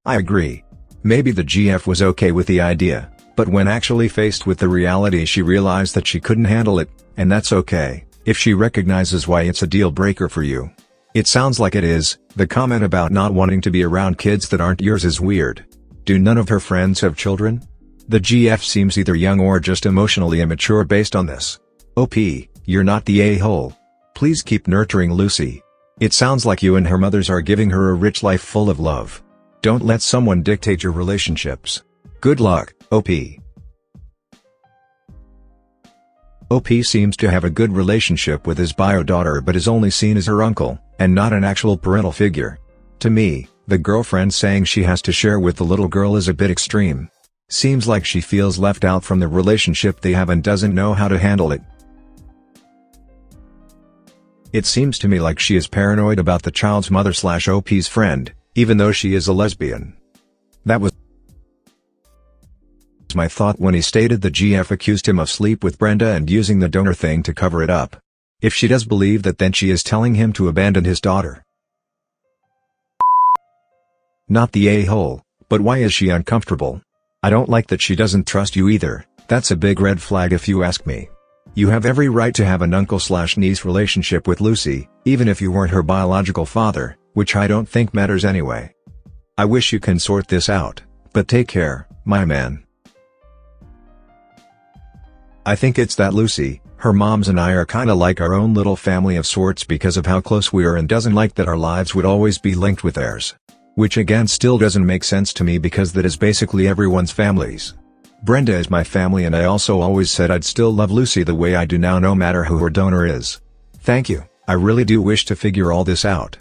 I 0.05 0.17
agree. 0.17 0.65
Maybe 1.03 1.31
the 1.31 1.45
GF 1.45 1.87
was 1.87 2.03
okay 2.03 2.33
with 2.33 2.47
the 2.47 2.61
idea, 2.61 3.13
but 3.37 3.49
when 3.49 3.69
actually 3.69 4.09
faced 4.09 4.47
with 4.47 4.59
the 4.59 4.69
reality 4.69 5.25
she 5.25 5.43
realized 5.43 5.95
that 5.95 6.07
she 6.07 6.21
couldn't 6.21 6.45
handle 6.45 6.79
it, 6.79 6.91
and 7.17 7.31
that's 7.31 7.53
okay, 7.53 8.05
if 8.25 8.37
she 8.37 8.55
recognizes 8.55 9.29
why 9.29 9.43
it's 9.43 9.63
a 9.63 9.67
deal 9.67 9.91
breaker 9.91 10.29
for 10.29 10.43
you. 10.43 10.71
It 11.15 11.27
sounds 11.27 11.59
like 11.59 11.75
it 11.75 11.85
is, 11.85 12.19
the 12.37 12.47
comment 12.47 12.85
about 12.85 13.11
not 13.11 13.33
wanting 13.33 13.61
to 13.63 13.71
be 13.71 13.83
around 13.83 14.19
kids 14.19 14.49
that 14.51 14.61
aren't 14.61 14.81
yours 14.81 15.05
is 15.05 15.21
weird. 15.21 15.65
Do 16.05 16.19
none 16.19 16.39
of 16.39 16.49
her 16.49 16.61
friends 16.61 17.01
have 17.01 17.17
children? 17.17 17.63
The 18.11 18.21
GF 18.21 18.65
seems 18.65 18.97
either 18.97 19.15
young 19.15 19.39
or 19.39 19.61
just 19.61 19.85
emotionally 19.85 20.41
immature 20.41 20.83
based 20.83 21.15
on 21.15 21.27
this. 21.27 21.59
OP, 21.95 22.17
you're 22.65 22.83
not 22.83 23.05
the 23.05 23.21
a-hole. 23.21 23.77
Please 24.15 24.43
keep 24.43 24.67
nurturing 24.67 25.13
Lucy. 25.13 25.63
It 26.01 26.15
sounds 26.15 26.47
like 26.47 26.63
you 26.63 26.77
and 26.77 26.87
her 26.87 26.97
mothers 26.97 27.29
are 27.29 27.43
giving 27.43 27.69
her 27.69 27.91
a 27.91 27.95
rich 27.95 28.23
life 28.23 28.41
full 28.41 28.71
of 28.71 28.81
love. 28.81 29.23
Don't 29.61 29.85
let 29.85 30.01
someone 30.01 30.43
dictate 30.43 30.83
your 30.83 30.93
relationships. 30.93 31.83
Good 32.23 32.41
luck. 32.41 32.73
OP 32.91 33.09
OP 36.51 36.69
seems 36.83 37.15
to 37.19 37.31
have 37.31 37.45
a 37.45 37.51
good 37.51 37.77
relationship 37.77 38.47
with 38.47 38.57
his 38.57 38.73
bio 38.73 39.03
daughter 39.03 39.43
but 39.43 39.55
is 39.55 39.69
only 39.69 39.91
seen 39.91 40.17
as 40.17 40.25
her 40.25 40.43
uncle, 40.43 40.79
and 40.99 41.15
not 41.15 41.35
an 41.35 41.45
actual 41.45 41.77
parental 41.77 42.13
figure. 42.13 42.59
To 43.01 43.11
me, 43.11 43.49
the 43.67 43.77
girlfriend 43.77 44.33
saying 44.33 44.65
she 44.65 44.83
has 44.85 45.03
to 45.03 45.13
share 45.13 45.39
with 45.39 45.57
the 45.57 45.65
little 45.65 45.89
girl 45.89 46.17
is 46.17 46.29
a 46.29 46.33
bit 46.33 46.51
extreme. 46.51 47.11
Seems 47.51 47.89
like 47.89 48.05
she 48.05 48.21
feels 48.21 48.59
left 48.59 48.85
out 48.85 49.03
from 49.03 49.21
the 49.21 49.29
relationship 49.29 50.01
they 50.01 50.13
have 50.13 50.29
and 50.29 50.45
doesn't 50.45 50.75
know 50.75 50.93
how 50.93 51.09
to 51.09 51.19
handle 51.19 51.51
it. 51.51 51.63
It 54.53 54.67
seems 54.67 54.99
to 54.99 55.09
me 55.09 55.19
like 55.19 55.39
she 55.39 55.57
is 55.57 55.67
paranoid 55.67 56.19
about 56.19 56.43
the 56.43 56.51
child's 56.51 56.91
mother 56.91 57.15
slash 57.15 57.49
OP's 57.49 57.89
friend, 57.89 58.33
even 58.55 58.77
though 58.77 58.93
she 58.93 59.15
is 59.15 59.29
a 59.29 59.33
lesbian. 59.33 59.97
That 60.67 60.83
was 60.83 60.93
my 63.15 63.29
thought 63.29 63.59
when 63.59 63.73
he 63.73 63.81
stated 63.81 64.21
the 64.21 64.31
GF 64.31 64.71
accused 64.71 65.09
him 65.09 65.19
of 65.19 65.31
sleep 65.31 65.65
with 65.65 65.79
Brenda 65.79 66.13
and 66.13 66.29
using 66.29 66.59
the 66.59 66.69
donor 66.69 66.93
thing 66.93 67.23
to 67.23 67.33
cover 67.33 67.63
it 67.63 67.71
up. 67.71 67.97
If 68.43 68.53
she 68.53 68.69
does 68.69 68.85
believe 68.85 69.23
that 69.23 69.39
then 69.39 69.53
she 69.53 69.71
is 69.71 69.83
telling 69.83 70.15
him 70.17 70.35
to 70.35 70.49
abandon 70.49 70.85
his 70.85 71.01
daughter. 71.01 71.43
Not 74.29 74.53
the 74.53 74.69
a-hole, 74.69 75.23
but 75.49 75.63
why 75.63 75.79
is 75.79 75.95
she 75.95 76.11
uncomfortable? 76.11 76.83
I 77.21 77.31
don't 77.31 77.49
like 77.49 77.67
that 77.69 77.83
she 77.83 77.97
doesn't 77.97 78.29
trust 78.29 78.55
you 78.55 78.69
either, 78.69 79.05
that's 79.27 79.51
a 79.51 79.57
big 79.57 79.81
red 79.81 80.01
flag 80.01 80.33
if 80.33 80.47
you 80.47 80.63
ask 80.63 80.87
me. 80.87 81.09
You 81.55 81.69
have 81.69 81.85
every 81.85 82.09
right 82.09 82.33
to 82.37 82.45
have 82.45 82.63
an 82.63 82.73
uncle-slash-niece 82.73 83.65
relationship 83.65 84.29
with 84.29 84.41
Lucy, 84.41 84.89
even 85.05 85.27
if 85.27 85.41
you 85.41 85.51
weren't 85.51 85.73
her 85.73 85.83
biological 85.83 86.47
father, 86.47 86.97
which 87.15 87.35
I 87.35 87.49
don't 87.49 87.69
think 87.69 87.93
matters 87.93 88.25
anyway. 88.25 88.73
I 89.37 89.47
wish 89.47 89.73
you 89.73 89.81
can 89.81 89.99
sort 89.99 90.29
this 90.29 90.49
out, 90.49 90.83
but 91.13 91.27
take 91.27 91.49
care, 91.49 91.89
my 92.05 92.25
man. 92.25 92.65
I 95.45 95.57
think 95.57 95.77
it's 95.77 95.97
that 95.97 96.15
Lucy, 96.15 96.61
her 96.77 96.93
moms 96.93 97.29
and 97.29 97.41
I 97.41 97.53
are 97.55 97.65
kinda 97.65 97.95
like 97.95 98.21
our 98.21 98.35
own 98.35 98.55
little 98.55 98.77
family 98.77 99.17
of 99.17 99.27
sorts 99.27 99.65
because 99.65 99.97
of 99.97 100.07
how 100.07 100.21
close 100.21 100.53
we 100.53 100.65
are 100.65 100.77
and 100.77 100.89
doesn't 100.89 101.15
like 101.15 101.35
that 101.35 101.49
our 101.49 101.57
lives 101.57 101.97
would 101.97 102.05
always 102.05 102.39
be 102.39 102.55
linked 102.55 102.85
with 102.85 102.95
theirs. 102.95 103.35
Which 103.79 103.97
again 103.97 104.27
still 104.27 104.59
doesn't 104.59 104.85
make 104.85 105.05
sense 105.05 105.33
to 105.35 105.45
me 105.45 105.57
because 105.57 105.93
that 105.93 106.05
is 106.05 106.17
basically 106.17 106.67
everyone's 106.67 107.13
families. 107.13 107.75
Brenda 108.25 108.53
is 108.57 108.69
my 108.69 108.83
family 108.83 109.25
and 109.25 109.37
I 109.37 109.45
also 109.45 109.81
always 109.81 110.11
said 110.11 110.33
I'd 110.33 110.45
still 110.45 110.73
love 110.73 110.91
Lucy 110.91 111.23
the 111.23 111.37
way 111.37 111.55
I 111.55 111.65
do 111.65 111.79
now 111.79 112.01
no 112.01 112.13
matter 112.13 112.43
who 112.43 112.59
her 112.59 112.71
donor 112.71 113.07
is. 113.07 113.41
Thank 113.83 114.09
you, 114.09 114.25
I 114.49 114.55
really 114.55 114.85
do 114.85 115.01
wish 115.01 115.27
to 115.27 115.37
figure 115.37 115.71
all 115.71 115.85
this 115.85 116.05
out. 116.05 116.37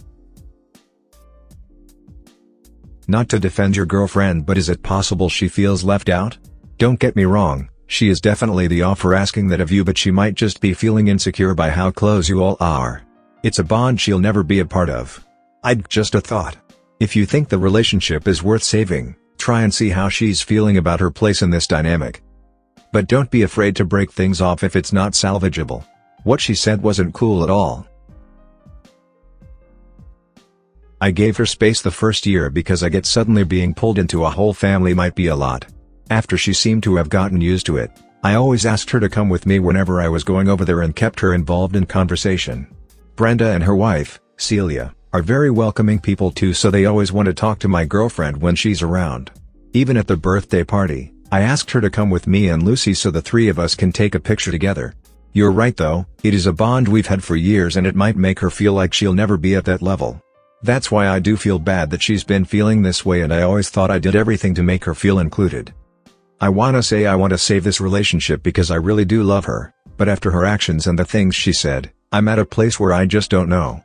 Not 3.08 3.30
to 3.30 3.39
defend 3.39 3.76
your 3.76 3.86
girlfriend 3.86 4.47
but 4.47 4.58
is 4.58 4.67
it 4.67 4.82
possible 4.82 5.30
she 5.30 5.47
feels 5.47 5.84
left 5.84 6.10
out? 6.10 6.39
Don't 6.80 7.00
get 7.00 7.15
me 7.15 7.26
wrong, 7.26 7.69
she 7.86 8.10
is 8.10 8.19
definitely 8.19 8.65
the 8.65 8.82
offer 8.82 9.13
asking 9.13 9.50
that 9.50 9.62
of 9.62 9.71
you 9.71 9.84
but 9.84 10.00
she 10.00 10.10
might 10.10 10.34
just 10.34 10.60
be 10.60 10.73
feeling 10.73 11.08
insecure 11.08 11.54
by 11.54 11.69
how 11.69 11.91
close 11.91 12.28
you 12.28 12.41
all 12.41 12.58
are. 12.60 13.04
It's 13.43 13.60
a 13.60 13.63
bond 13.63 14.02
she'll 14.02 14.17
never 14.17 14.41
be 14.41 14.58
a 14.58 14.65
part 14.65 14.89
of. 14.89 15.23
I'd 15.63 15.88
just 15.88 16.15
a 16.15 16.19
thought. 16.19 16.58
If 16.99 17.15
you 17.15 17.27
think 17.27 17.49
the 17.49 17.60
relationship 17.60 18.27
is 18.27 18.41
worth 18.41 18.63
saving, 18.63 19.15
try 19.38 19.62
and 19.62 19.71
see 19.71 19.89
how 19.89 20.10
she's 20.10 20.41
feeling 20.41 20.77
about 20.77 20.99
her 20.99 21.12
place 21.12 21.43
in 21.43 21.51
this 21.51 21.67
dynamic. 21.67 22.23
But 22.91 23.07
don't 23.07 23.29
be 23.29 23.43
afraid 23.43 23.75
to 23.75 23.86
break 23.86 24.12
things 24.12 24.41
off 24.41 24.63
if 24.63 24.75
it's 24.75 24.91
not 24.91 25.12
salvageable. 25.12 25.86
What 26.23 26.41
she 26.41 26.55
said 26.55 26.81
wasn't 26.81 27.13
cool 27.13 27.43
at 27.43 27.51
all. 27.51 27.86
I 30.99 31.12
gave 31.12 31.38
her 31.38 31.45
space 31.45 31.83
the 31.83 31.91
first 31.91 32.25
year 32.25 32.49
because 32.49 32.81
I 32.81 32.89
get 32.89 33.05
suddenly 33.05 33.43
being 33.43 33.75
pulled 33.75 33.99
into 33.99 34.25
a 34.25 34.31
whole 34.31 34.53
family 34.53 34.95
might 34.95 35.13
be 35.13 35.27
a 35.27 35.36
lot. 35.36 35.67
After 36.10 36.36
she 36.36 36.53
seemed 36.53 36.81
to 36.83 36.95
have 36.95 37.10
gotten 37.10 37.39
used 37.39 37.67
to 37.67 37.77
it, 37.77 37.91
I 38.23 38.33
always 38.33 38.65
asked 38.65 38.89
her 38.89 38.99
to 38.99 39.07
come 39.07 39.29
with 39.29 39.45
me 39.45 39.60
whenever 39.60 40.01
I 40.01 40.10
was 40.10 40.23
going 40.23 40.49
over 40.49 40.65
there 40.65 40.81
and 40.81 40.95
kept 40.95 41.19
her 41.19 41.36
involved 41.36 41.75
in 41.75 41.86
conversation. 41.86 42.75
Brenda 43.15 43.51
and 43.51 43.63
her 43.63 43.75
wife, 43.75 44.19
Celia, 44.38 44.95
are 45.17 45.23
very 45.23 45.49
welcoming 45.49 45.97
people 45.97 46.30
too 46.30 46.53
so 46.53 46.69
they 46.69 46.86
always 46.86 47.12
want 47.12 47.25
to 47.25 47.34
talk 47.34 47.58
to 47.58 47.67
my 47.67 47.84
girlfriend 47.84 48.39
when 48.39 48.56
she's 48.56 48.84
around. 48.84 49.32
Even 49.73 49.97
at 49.97 50.06
the 50.06 50.15
birthday 50.15 50.63
party, 50.63 51.12
I 51.32 51.41
asked 51.41 51.71
her 51.71 51.82
to 51.82 51.89
come 51.89 52.12
with 52.12 52.27
me 52.27 52.49
and 52.49 52.62
Lucy 52.62 52.93
so 52.93 53.10
the 53.10 53.19
three 53.19 53.49
of 53.49 53.58
us 53.58 53.73
can 53.73 53.91
take 53.91 54.13
a 54.13 54.19
picture 54.19 54.51
together. 54.51 54.93
You're 55.34 55.51
right 55.51 55.75
though, 55.75 56.06
it 56.21 56.36
is 56.36 56.45
a 56.45 56.53
bond 56.53 56.88
we've 56.88 57.08
had 57.08 57.23
for 57.23 57.36
years 57.36 57.77
and 57.77 57.88
it 57.88 57.95
might 57.95 58.15
make 58.15 58.39
her 58.41 58.51
feel 58.51 58.73
like 58.73 58.93
she'll 58.93 59.15
never 59.15 59.38
be 59.38 59.56
at 59.56 59.65
that 59.65 59.82
level. 59.82 60.21
That's 60.62 60.91
why 60.91 61.08
I 61.08 61.17
do 61.17 61.36
feel 61.36 61.58
bad 61.58 61.89
that 61.89 62.03
she's 62.03 62.23
been 62.23 62.45
feeling 62.45 62.84
this 62.84 63.03
way 63.03 63.21
and 63.21 63.34
I 63.34 63.41
always 63.41 63.71
thought 63.71 63.89
I 63.89 63.97
did 63.97 64.15
everything 64.15 64.53
to 64.53 64.62
make 64.62 64.86
her 64.86 64.93
feel 64.93 65.17
included. 65.17 65.73
I 66.39 66.49
wanna 66.49 66.84
say 66.84 67.08
I 67.08 67.15
want 67.15 67.32
to 67.32 67.39
save 67.39 67.63
this 67.63 67.82
relationship 67.82 68.43
because 68.43 68.69
I 68.69 68.75
really 68.75 69.06
do 69.06 69.23
love 69.23 69.45
her, 69.45 69.73
but 69.97 70.10
after 70.10 70.30
her 70.30 70.45
actions 70.45 70.86
and 70.86 70.99
the 70.99 71.06
things 71.06 71.34
she 71.34 71.53
said, 71.53 71.91
I'm 72.12 72.27
at 72.27 72.38
a 72.38 72.45
place 72.45 72.80
where 72.80 72.93
I 72.93 73.08
just 73.08 73.32
don't 73.32 73.49
know. 73.49 73.82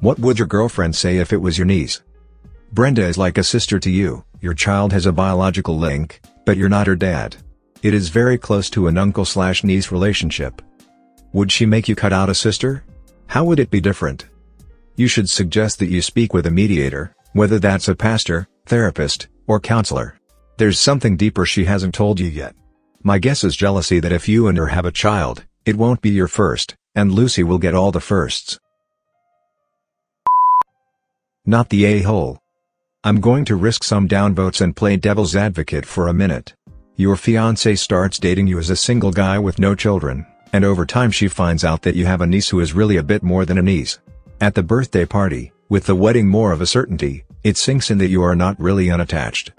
What 0.00 0.18
would 0.18 0.38
your 0.38 0.48
girlfriend 0.48 0.96
say 0.96 1.18
if 1.18 1.32
it 1.32 1.40
was 1.40 1.56
your 1.56 1.66
niece? 1.66 2.02
Brenda 2.72 3.02
is 3.02 3.16
like 3.16 3.38
a 3.38 3.44
sister 3.44 3.78
to 3.78 3.90
you, 3.90 4.24
your 4.40 4.54
child 4.54 4.92
has 4.92 5.06
a 5.06 5.12
biological 5.12 5.78
link, 5.78 6.20
but 6.44 6.56
you're 6.56 6.68
not 6.68 6.86
her 6.86 6.96
dad. 6.96 7.36
It 7.82 7.94
is 7.94 8.08
very 8.08 8.36
close 8.36 8.68
to 8.70 8.88
an 8.88 8.98
uncle 8.98 9.24
slash 9.24 9.62
niece 9.62 9.92
relationship. 9.92 10.60
Would 11.32 11.52
she 11.52 11.66
make 11.66 11.88
you 11.88 11.94
cut 11.94 12.12
out 12.12 12.28
a 12.28 12.34
sister? 12.34 12.84
How 13.26 13.44
would 13.44 13.60
it 13.60 13.70
be 13.70 13.80
different? 13.80 14.26
You 14.96 15.08
should 15.08 15.28
suggest 15.28 15.78
that 15.78 15.88
you 15.88 16.02
speak 16.02 16.34
with 16.34 16.46
a 16.46 16.50
mediator, 16.50 17.14
whether 17.32 17.58
that's 17.58 17.88
a 17.88 17.94
pastor, 17.94 18.46
therapist, 18.66 19.28
or 19.46 19.60
counselor. 19.60 20.16
There's 20.56 20.78
something 20.78 21.16
deeper 21.16 21.44
she 21.44 21.64
hasn't 21.64 21.94
told 21.94 22.20
you 22.20 22.28
yet. 22.28 22.54
My 23.02 23.18
guess 23.18 23.44
is 23.44 23.56
jealousy 23.56 24.00
that 24.00 24.12
if 24.12 24.28
you 24.28 24.48
and 24.48 24.56
her 24.56 24.68
have 24.68 24.84
a 24.84 24.92
child, 24.92 25.44
it 25.64 25.76
won't 25.76 26.00
be 26.00 26.10
your 26.10 26.28
first, 26.28 26.76
and 26.94 27.12
Lucy 27.12 27.42
will 27.42 27.58
get 27.58 27.74
all 27.74 27.92
the 27.92 28.00
firsts. 28.00 28.58
Not 31.46 31.68
the 31.68 31.84
a-hole. 31.84 32.38
I'm 33.02 33.20
going 33.20 33.44
to 33.46 33.56
risk 33.56 33.84
some 33.84 34.08
downvotes 34.08 34.60
and 34.60 34.74
play 34.74 34.96
devil's 34.96 35.36
advocate 35.36 35.86
for 35.86 36.08
a 36.08 36.14
minute. 36.14 36.54
Your 36.96 37.16
fiancé 37.16 37.76
starts 37.78 38.18
dating 38.18 38.46
you 38.46 38.58
as 38.58 38.70
a 38.70 38.76
single 38.76 39.10
guy 39.10 39.38
with 39.38 39.58
no 39.58 39.74
children 39.74 40.26
and 40.54 40.64
over 40.64 40.86
time 40.86 41.10
she 41.10 41.26
finds 41.26 41.64
out 41.64 41.82
that 41.82 41.96
you 41.96 42.06
have 42.06 42.20
a 42.20 42.26
niece 42.28 42.48
who 42.48 42.60
is 42.60 42.74
really 42.74 42.96
a 42.96 43.02
bit 43.02 43.24
more 43.24 43.44
than 43.44 43.58
a 43.58 43.62
niece. 43.62 43.98
At 44.40 44.54
the 44.54 44.62
birthday 44.62 45.04
party, 45.04 45.52
with 45.68 45.84
the 45.86 45.96
wedding 45.96 46.28
more 46.28 46.52
of 46.52 46.60
a 46.60 46.66
certainty, 46.66 47.24
it 47.42 47.56
sinks 47.56 47.90
in 47.90 47.98
that 47.98 48.06
you 48.06 48.22
are 48.22 48.36
not 48.36 48.60
really 48.60 48.88
unattached. 48.88 49.50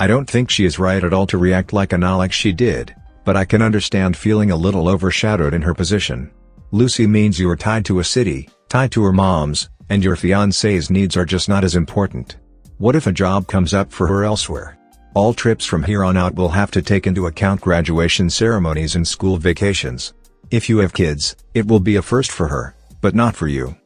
I 0.00 0.06
don't 0.06 0.24
think 0.24 0.48
she 0.48 0.64
is 0.64 0.78
right 0.78 1.04
at 1.04 1.12
all 1.12 1.26
to 1.26 1.36
react 1.36 1.74
like 1.74 1.92
an 1.92 2.02
Alex 2.02 2.34
she 2.34 2.50
did, 2.50 2.94
but 3.26 3.36
I 3.36 3.44
can 3.44 3.60
understand 3.60 4.16
feeling 4.16 4.50
a 4.50 4.56
little 4.56 4.88
overshadowed 4.88 5.52
in 5.52 5.60
her 5.60 5.74
position. 5.74 6.30
Lucy 6.70 7.06
means 7.06 7.38
you 7.38 7.50
are 7.50 7.56
tied 7.68 7.84
to 7.84 7.98
a 7.98 8.04
city, 8.04 8.48
tied 8.70 8.90
to 8.92 9.04
her 9.04 9.12
mom's, 9.12 9.68
and 9.92 10.02
your 10.02 10.16
fiancé's 10.16 10.88
needs 10.88 11.18
are 11.18 11.26
just 11.26 11.50
not 11.50 11.64
as 11.64 11.76
important. 11.76 12.36
What 12.78 12.96
if 12.96 13.06
a 13.06 13.12
job 13.12 13.46
comes 13.46 13.74
up 13.74 13.92
for 13.92 14.06
her 14.06 14.24
elsewhere? 14.24 14.78
All 15.14 15.34
trips 15.34 15.66
from 15.66 15.82
here 15.82 16.02
on 16.02 16.16
out 16.16 16.34
will 16.34 16.48
have 16.48 16.70
to 16.70 16.80
take 16.80 17.06
into 17.06 17.26
account 17.26 17.60
graduation 17.60 18.30
ceremonies 18.30 18.96
and 18.96 19.06
school 19.06 19.36
vacations. 19.36 20.14
If 20.50 20.70
you 20.70 20.78
have 20.78 20.94
kids, 20.94 21.36
it 21.52 21.68
will 21.68 21.78
be 21.78 21.96
a 21.96 22.00
first 22.00 22.32
for 22.32 22.48
her, 22.48 22.74
but 23.02 23.14
not 23.14 23.36
for 23.36 23.48
you. 23.48 23.76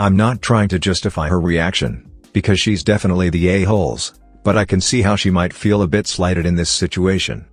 I'm 0.00 0.16
not 0.16 0.42
trying 0.42 0.66
to 0.70 0.80
justify 0.80 1.28
her 1.28 1.40
reaction, 1.40 2.10
because 2.32 2.58
she's 2.58 2.82
definitely 2.82 3.30
the 3.30 3.48
a-holes, 3.48 4.18
but 4.42 4.56
I 4.56 4.64
can 4.64 4.80
see 4.80 5.02
how 5.02 5.14
she 5.14 5.30
might 5.30 5.52
feel 5.52 5.82
a 5.82 5.86
bit 5.86 6.08
slighted 6.08 6.44
in 6.44 6.56
this 6.56 6.70
situation. 6.70 7.46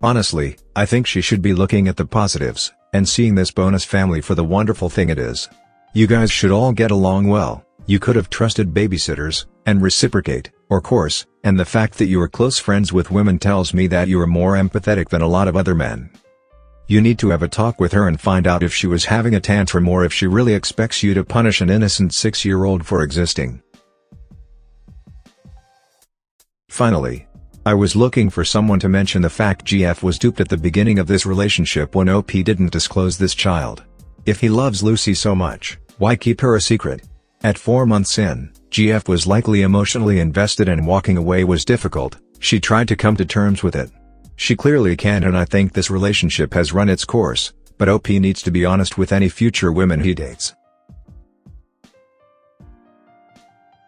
Honestly, 0.00 0.56
I 0.76 0.86
think 0.86 1.08
she 1.08 1.20
should 1.20 1.42
be 1.42 1.52
looking 1.52 1.88
at 1.88 1.96
the 1.96 2.06
positives, 2.06 2.72
and 2.92 3.08
seeing 3.08 3.34
this 3.34 3.50
bonus 3.50 3.84
family 3.84 4.20
for 4.20 4.36
the 4.36 4.44
wonderful 4.44 4.88
thing 4.88 5.08
it 5.08 5.18
is. 5.18 5.48
You 5.96 6.08
guys 6.08 6.32
should 6.32 6.50
all 6.50 6.72
get 6.72 6.90
along 6.90 7.28
well, 7.28 7.64
you 7.86 8.00
could 8.00 8.16
have 8.16 8.28
trusted 8.28 8.74
babysitters, 8.74 9.46
and 9.64 9.80
reciprocate, 9.80 10.50
or 10.68 10.80
course, 10.80 11.24
and 11.44 11.56
the 11.56 11.64
fact 11.64 11.98
that 11.98 12.06
you 12.06 12.20
are 12.20 12.26
close 12.26 12.58
friends 12.58 12.92
with 12.92 13.12
women 13.12 13.38
tells 13.38 13.72
me 13.72 13.86
that 13.86 14.08
you 14.08 14.20
are 14.20 14.26
more 14.26 14.54
empathetic 14.54 15.10
than 15.10 15.22
a 15.22 15.28
lot 15.28 15.46
of 15.46 15.56
other 15.56 15.72
men. 15.72 16.10
You 16.88 17.00
need 17.00 17.20
to 17.20 17.30
have 17.30 17.44
a 17.44 17.48
talk 17.48 17.78
with 17.78 17.92
her 17.92 18.08
and 18.08 18.20
find 18.20 18.48
out 18.48 18.64
if 18.64 18.74
she 18.74 18.88
was 18.88 19.04
having 19.04 19.36
a 19.36 19.40
tantrum 19.40 19.88
or 19.88 20.04
if 20.04 20.12
she 20.12 20.26
really 20.26 20.52
expects 20.52 21.04
you 21.04 21.14
to 21.14 21.22
punish 21.22 21.60
an 21.60 21.70
innocent 21.70 22.12
six-year-old 22.12 22.84
for 22.84 23.04
existing. 23.04 23.62
Finally, 26.68 27.28
I 27.64 27.74
was 27.74 27.94
looking 27.94 28.30
for 28.30 28.44
someone 28.44 28.80
to 28.80 28.88
mention 28.88 29.22
the 29.22 29.30
fact 29.30 29.64
GF 29.64 30.02
was 30.02 30.18
duped 30.18 30.40
at 30.40 30.48
the 30.48 30.56
beginning 30.56 30.98
of 30.98 31.06
this 31.06 31.24
relationship 31.24 31.94
when 31.94 32.08
OP 32.08 32.32
didn't 32.32 32.72
disclose 32.72 33.16
this 33.16 33.36
child. 33.36 33.84
If 34.26 34.40
he 34.40 34.48
loves 34.48 34.82
Lucy 34.82 35.14
so 35.14 35.34
much, 35.34 35.78
why 35.98 36.16
keep 36.16 36.40
her 36.40 36.56
a 36.56 36.60
secret? 36.60 37.02
At 37.42 37.58
four 37.58 37.86
months 37.86 38.18
in, 38.18 38.50
GF 38.70 39.06
was 39.06 39.26
likely 39.26 39.62
emotionally 39.62 40.18
invested 40.18 40.68
and 40.68 40.86
walking 40.86 41.16
away 41.16 41.44
was 41.44 41.64
difficult, 41.64 42.16
she 42.40 42.58
tried 42.58 42.88
to 42.88 42.96
come 42.96 43.16
to 43.16 43.24
terms 43.24 43.62
with 43.62 43.76
it. 43.76 43.90
She 44.36 44.56
clearly 44.56 44.96
can 44.96 45.24
and 45.24 45.36
I 45.36 45.44
think 45.44 45.72
this 45.72 45.90
relationship 45.90 46.54
has 46.54 46.72
run 46.72 46.88
its 46.88 47.04
course, 47.04 47.52
but 47.78 47.88
OP 47.88 48.08
needs 48.08 48.42
to 48.42 48.50
be 48.50 48.64
honest 48.64 48.98
with 48.98 49.12
any 49.12 49.28
future 49.28 49.70
women 49.70 50.00
he 50.00 50.14
dates. 50.14 50.54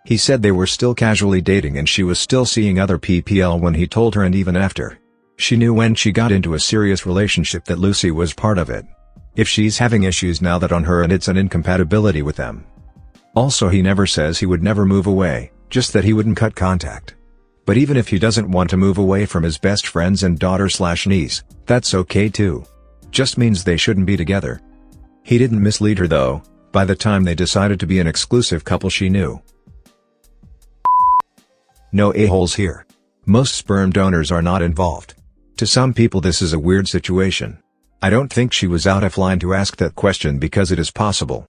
He 0.05 0.17
said 0.17 0.41
they 0.41 0.53
were 0.53 0.69
still 0.69 0.95
casually 0.95 1.41
dating 1.41 1.79
and 1.79 1.89
she 1.89 2.05
was 2.05 2.21
still 2.21 2.45
seeing 2.45 2.79
other 2.79 2.99
PPL 2.99 3.61
when 3.61 3.75
he 3.75 3.89
told 3.89 4.15
her 4.15 4.23
and 4.23 4.37
even 4.37 4.57
after. 4.57 5.01
She 5.37 5.57
knew 5.57 5.75
when 5.75 5.97
she 5.97 6.13
got 6.13 6.31
into 6.31 6.55
a 6.55 6.61
serious 6.61 7.05
relationship 7.05 7.65
that 7.65 7.81
Lucy 7.81 8.13
was 8.13 8.33
part 8.33 8.59
of 8.59 8.71
it. 8.71 8.87
If 9.37 9.47
she's 9.47 9.77
having 9.77 10.05
issues 10.05 10.41
now 10.41 10.59
that 10.59 10.73
on 10.73 10.85
her 10.85 11.03
and 11.03 11.13
it's 11.13 11.29
an 11.29 11.37
incompatibility 11.37 12.23
with 12.23 12.37
them. 12.37 12.65
Also 13.35 13.69
he 13.69 13.83
never 13.83 14.07
says 14.07 14.39
he 14.39 14.47
would 14.47 14.63
never 14.63 14.87
move 14.87 15.07
away, 15.07 15.53
just 15.69 15.93
that 15.93 16.05
he 16.05 16.15
wouldn't 16.15 16.39
cut 16.39 16.55
contact. 16.55 17.17
But 17.67 17.77
even 17.77 17.99
if 17.99 18.09
he 18.09 18.19
doesn't 18.19 18.51
want 18.51 18.71
to 18.71 18.79
move 18.79 18.97
away 18.97 19.27
from 19.27 19.43
his 19.43 19.59
best 19.59 19.89
friends 19.89 20.23
and 20.23 20.39
daughter 20.39 20.71
slash 20.71 21.07
niece, 21.07 21.45
that's 21.67 21.95
okay 21.95 22.31
too. 22.31 22.65
Just 23.11 23.37
means 23.37 23.63
they 23.63 23.77
shouldn't 23.77 24.07
be 24.07 24.17
together. 24.17 24.63
He 25.23 25.37
didn't 25.37 25.63
mislead 25.63 25.99
her 25.99 26.09
though, 26.09 26.43
by 26.73 26.87
the 26.87 26.97
time 26.97 27.25
they 27.25 27.35
decided 27.35 27.79
to 27.81 27.87
be 27.87 28.01
an 28.01 28.07
exclusive 28.07 28.65
couple 28.65 28.89
she 28.89 29.11
knew. 29.11 29.43
No 31.93 32.15
a-holes 32.15 32.55
here. 32.55 32.87
Most 33.27 33.55
sperm 33.55 33.91
donors 33.91 34.33
are 34.33 34.43
not 34.43 34.63
involved. 34.63 35.13
To 35.59 35.67
some 35.67 35.93
people 35.93 36.23
this 36.23 36.41
is 36.41 36.55
a 36.55 36.59
weird 36.59 36.89
situation. 36.89 37.59
I 38.03 38.11
don't 38.11 38.31
think 38.31 38.53
she 38.53 38.67
was 38.67 38.87
out 38.87 39.03
of 39.03 39.17
line 39.17 39.39
to 39.39 39.55
ask 39.55 39.77
that 39.79 39.95
question 39.95 40.39
because 40.39 40.71
it 40.71 40.79
is 40.79 40.91
possible. 40.91 41.47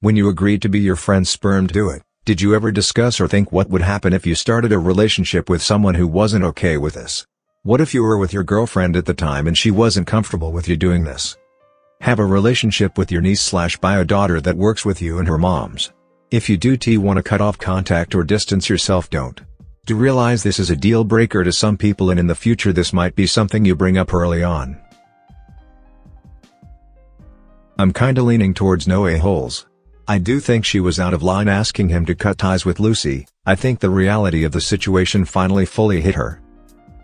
When 0.00 0.16
you 0.16 0.28
agreed 0.28 0.60
to 0.62 0.68
be 0.68 0.80
your 0.80 0.96
friend's 0.96 1.30
sperm 1.30 1.68
do 1.68 1.90
it. 1.90 2.02
Did 2.24 2.40
you 2.40 2.56
ever 2.56 2.72
discuss 2.72 3.20
or 3.20 3.28
think 3.28 3.52
what 3.52 3.70
would 3.70 3.82
happen 3.82 4.12
if 4.12 4.26
you 4.26 4.34
started 4.34 4.72
a 4.72 4.80
relationship 4.80 5.48
with 5.48 5.62
someone 5.62 5.94
who 5.94 6.08
wasn't 6.08 6.44
okay 6.44 6.76
with 6.76 6.94
this? 6.94 7.24
What 7.62 7.80
if 7.80 7.94
you 7.94 8.02
were 8.02 8.18
with 8.18 8.32
your 8.32 8.42
girlfriend 8.42 8.96
at 8.96 9.06
the 9.06 9.14
time 9.14 9.46
and 9.46 9.56
she 9.56 9.70
wasn't 9.70 10.08
comfortable 10.08 10.50
with 10.50 10.68
you 10.68 10.76
doing 10.76 11.04
this? 11.04 11.36
Have 12.00 12.18
a 12.18 12.26
relationship 12.26 12.98
with 12.98 13.12
your 13.12 13.22
niece 13.22 13.40
slash 13.40 13.76
bio 13.76 14.02
daughter 14.02 14.40
that 14.40 14.56
works 14.56 14.84
with 14.84 15.00
you 15.00 15.20
and 15.20 15.28
her 15.28 15.38
moms. 15.38 15.92
If 16.32 16.48
you 16.48 16.56
do 16.56 16.76
t 16.76 16.98
want 16.98 17.18
to 17.18 17.22
cut 17.22 17.40
off 17.40 17.58
contact 17.58 18.12
or 18.12 18.24
distance 18.24 18.68
yourself 18.68 19.08
don't. 19.08 19.40
Do 19.86 19.94
realize 19.94 20.42
this 20.42 20.58
is 20.58 20.70
a 20.70 20.76
deal 20.76 21.04
breaker 21.04 21.44
to 21.44 21.52
some 21.52 21.76
people 21.76 22.10
and 22.10 22.18
in 22.18 22.26
the 22.26 22.34
future 22.34 22.72
this 22.72 22.92
might 22.92 23.14
be 23.14 23.28
something 23.28 23.64
you 23.64 23.76
bring 23.76 23.96
up 23.96 24.12
early 24.12 24.42
on. 24.42 24.80
I'm 27.78 27.92
kinda 27.92 28.22
leaning 28.22 28.54
towards 28.54 28.88
no 28.88 29.06
a-holes. 29.06 29.66
I 30.08 30.16
do 30.16 30.40
think 30.40 30.64
she 30.64 30.80
was 30.80 30.98
out 30.98 31.12
of 31.12 31.22
line 31.22 31.46
asking 31.46 31.90
him 31.90 32.06
to 32.06 32.14
cut 32.14 32.38
ties 32.38 32.64
with 32.64 32.80
Lucy, 32.80 33.26
I 33.44 33.54
think 33.54 33.80
the 33.80 33.90
reality 33.90 34.44
of 34.44 34.52
the 34.52 34.62
situation 34.62 35.26
finally 35.26 35.66
fully 35.66 36.00
hit 36.00 36.14
her. 36.14 36.40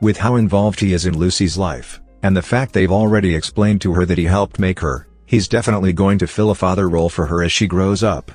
With 0.01 0.17
how 0.17 0.37
involved 0.37 0.81
he 0.81 0.95
is 0.95 1.05
in 1.05 1.19
Lucy's 1.19 1.59
life, 1.59 2.01
and 2.23 2.35
the 2.35 2.41
fact 2.41 2.73
they've 2.73 2.91
already 2.91 3.35
explained 3.35 3.83
to 3.83 3.93
her 3.93 4.07
that 4.07 4.17
he 4.17 4.25
helped 4.25 4.59
make 4.59 4.81
her, 4.81 5.09
he's 5.27 5.47
definitely 5.47 5.93
going 5.93 6.17
to 6.19 6.27
fill 6.27 6.51
a 6.51 6.55
father 6.55 6.89
role 6.89 7.11
for 7.11 7.27
her 7.27 7.43
as 7.43 7.53
she 7.53 7.67
grows 7.67 8.03
up. 8.03 8.33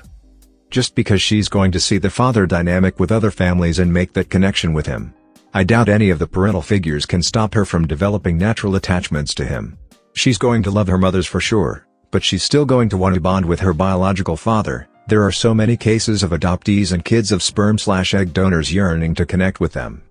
Just 0.70 0.94
because 0.94 1.20
she's 1.20 1.48
going 1.48 1.72
to 1.72 1.80
see 1.80 1.98
the 1.98 2.08
father 2.08 2.46
dynamic 2.46 3.00
with 3.00 3.10
other 3.10 3.32
families 3.32 3.80
and 3.80 3.92
make 3.92 4.12
that 4.12 4.30
connection 4.30 4.72
with 4.72 4.86
him. 4.86 5.12
I 5.54 5.64
doubt 5.64 5.88
any 5.88 6.10
of 6.10 6.20
the 6.20 6.26
parental 6.28 6.62
figures 6.62 7.04
can 7.04 7.22
stop 7.22 7.52
her 7.54 7.64
from 7.64 7.88
developing 7.88 8.38
natural 8.38 8.76
attachments 8.76 9.34
to 9.34 9.44
him. 9.44 9.76
She's 10.12 10.38
going 10.38 10.62
to 10.62 10.70
love 10.70 10.86
her 10.86 10.98
mothers 10.98 11.26
for 11.26 11.40
sure, 11.40 11.87
but 12.10 12.24
she's 12.24 12.42
still 12.42 12.64
going 12.64 12.88
to 12.88 12.96
want 12.96 13.14
to 13.14 13.20
bond 13.20 13.46
with 13.46 13.60
her 13.60 13.72
biological 13.72 14.36
father. 14.36 14.88
There 15.06 15.22
are 15.22 15.32
so 15.32 15.54
many 15.54 15.76
cases 15.76 16.22
of 16.22 16.30
adoptees 16.30 16.92
and 16.92 17.04
kids 17.04 17.32
of 17.32 17.42
sperm-slash-egg 17.42 18.32
donors 18.32 18.72
yearning 18.72 19.14
to 19.14 19.26
connect 19.26 19.60
with 19.60 19.72
them. 19.72 20.02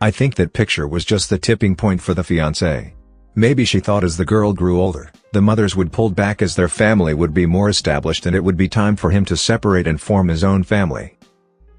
I 0.00 0.10
think 0.10 0.34
that 0.34 0.52
picture 0.52 0.86
was 0.86 1.04
just 1.04 1.30
the 1.30 1.38
tipping 1.38 1.74
point 1.74 2.02
for 2.02 2.12
the 2.12 2.22
fiancé. 2.22 2.92
Maybe 3.34 3.64
she 3.64 3.80
thought 3.80 4.04
as 4.04 4.16
the 4.16 4.24
girl 4.24 4.52
grew 4.52 4.80
older, 4.80 5.10
the 5.32 5.42
mothers 5.42 5.76
would 5.76 5.92
pull 5.92 6.10
back 6.10 6.42
as 6.42 6.54
their 6.54 6.68
family 6.68 7.14
would 7.14 7.32
be 7.32 7.46
more 7.46 7.68
established 7.68 8.26
and 8.26 8.36
it 8.36 8.44
would 8.44 8.56
be 8.56 8.68
time 8.68 8.96
for 8.96 9.10
him 9.10 9.24
to 9.26 9.36
separate 9.36 9.86
and 9.86 10.00
form 10.00 10.28
his 10.28 10.44
own 10.44 10.62
family. 10.62 11.18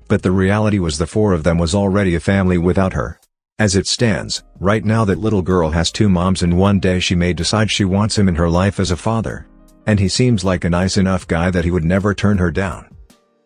But 0.08 0.22
the 0.22 0.32
reality 0.32 0.80
was 0.80 0.98
the 0.98 1.08
four 1.08 1.34
of 1.34 1.43
them 1.43 1.58
was 1.58 1.76
already 1.76 2.15
a 2.15 2.20
family 2.20 2.58
without 2.58 2.93
her. 2.93 3.20
As 3.60 3.76
it 3.76 3.88
stands, 3.88 4.43
right 4.60 4.86
now 4.86 5.04
that 5.06 5.17
little 5.17 5.41
girl 5.41 5.72
has 5.72 5.91
two 5.91 6.10
moms 6.10 6.43
and 6.43 6.60
one 6.60 6.80
day 6.80 7.00
she 7.00 7.15
may 7.15 7.34
decide 7.34 7.72
she 7.72 7.86
wants 7.86 8.15
him 8.15 8.28
in 8.28 8.36
her 8.36 8.48
life 8.48 8.80
as 8.80 8.91
a 8.91 8.98
father. 8.98 9.48
And 9.88 10.00
he 10.00 10.10
seems 10.10 10.46
like 10.46 10.63
a 10.63 10.70
nice 10.70 10.96
enough 10.96 11.28
guy 11.28 11.50
that 11.50 11.65
he 11.65 11.72
would 11.72 11.84
never 11.84 12.13
turn 12.13 12.38
her 12.38 12.52
down. 12.52 12.88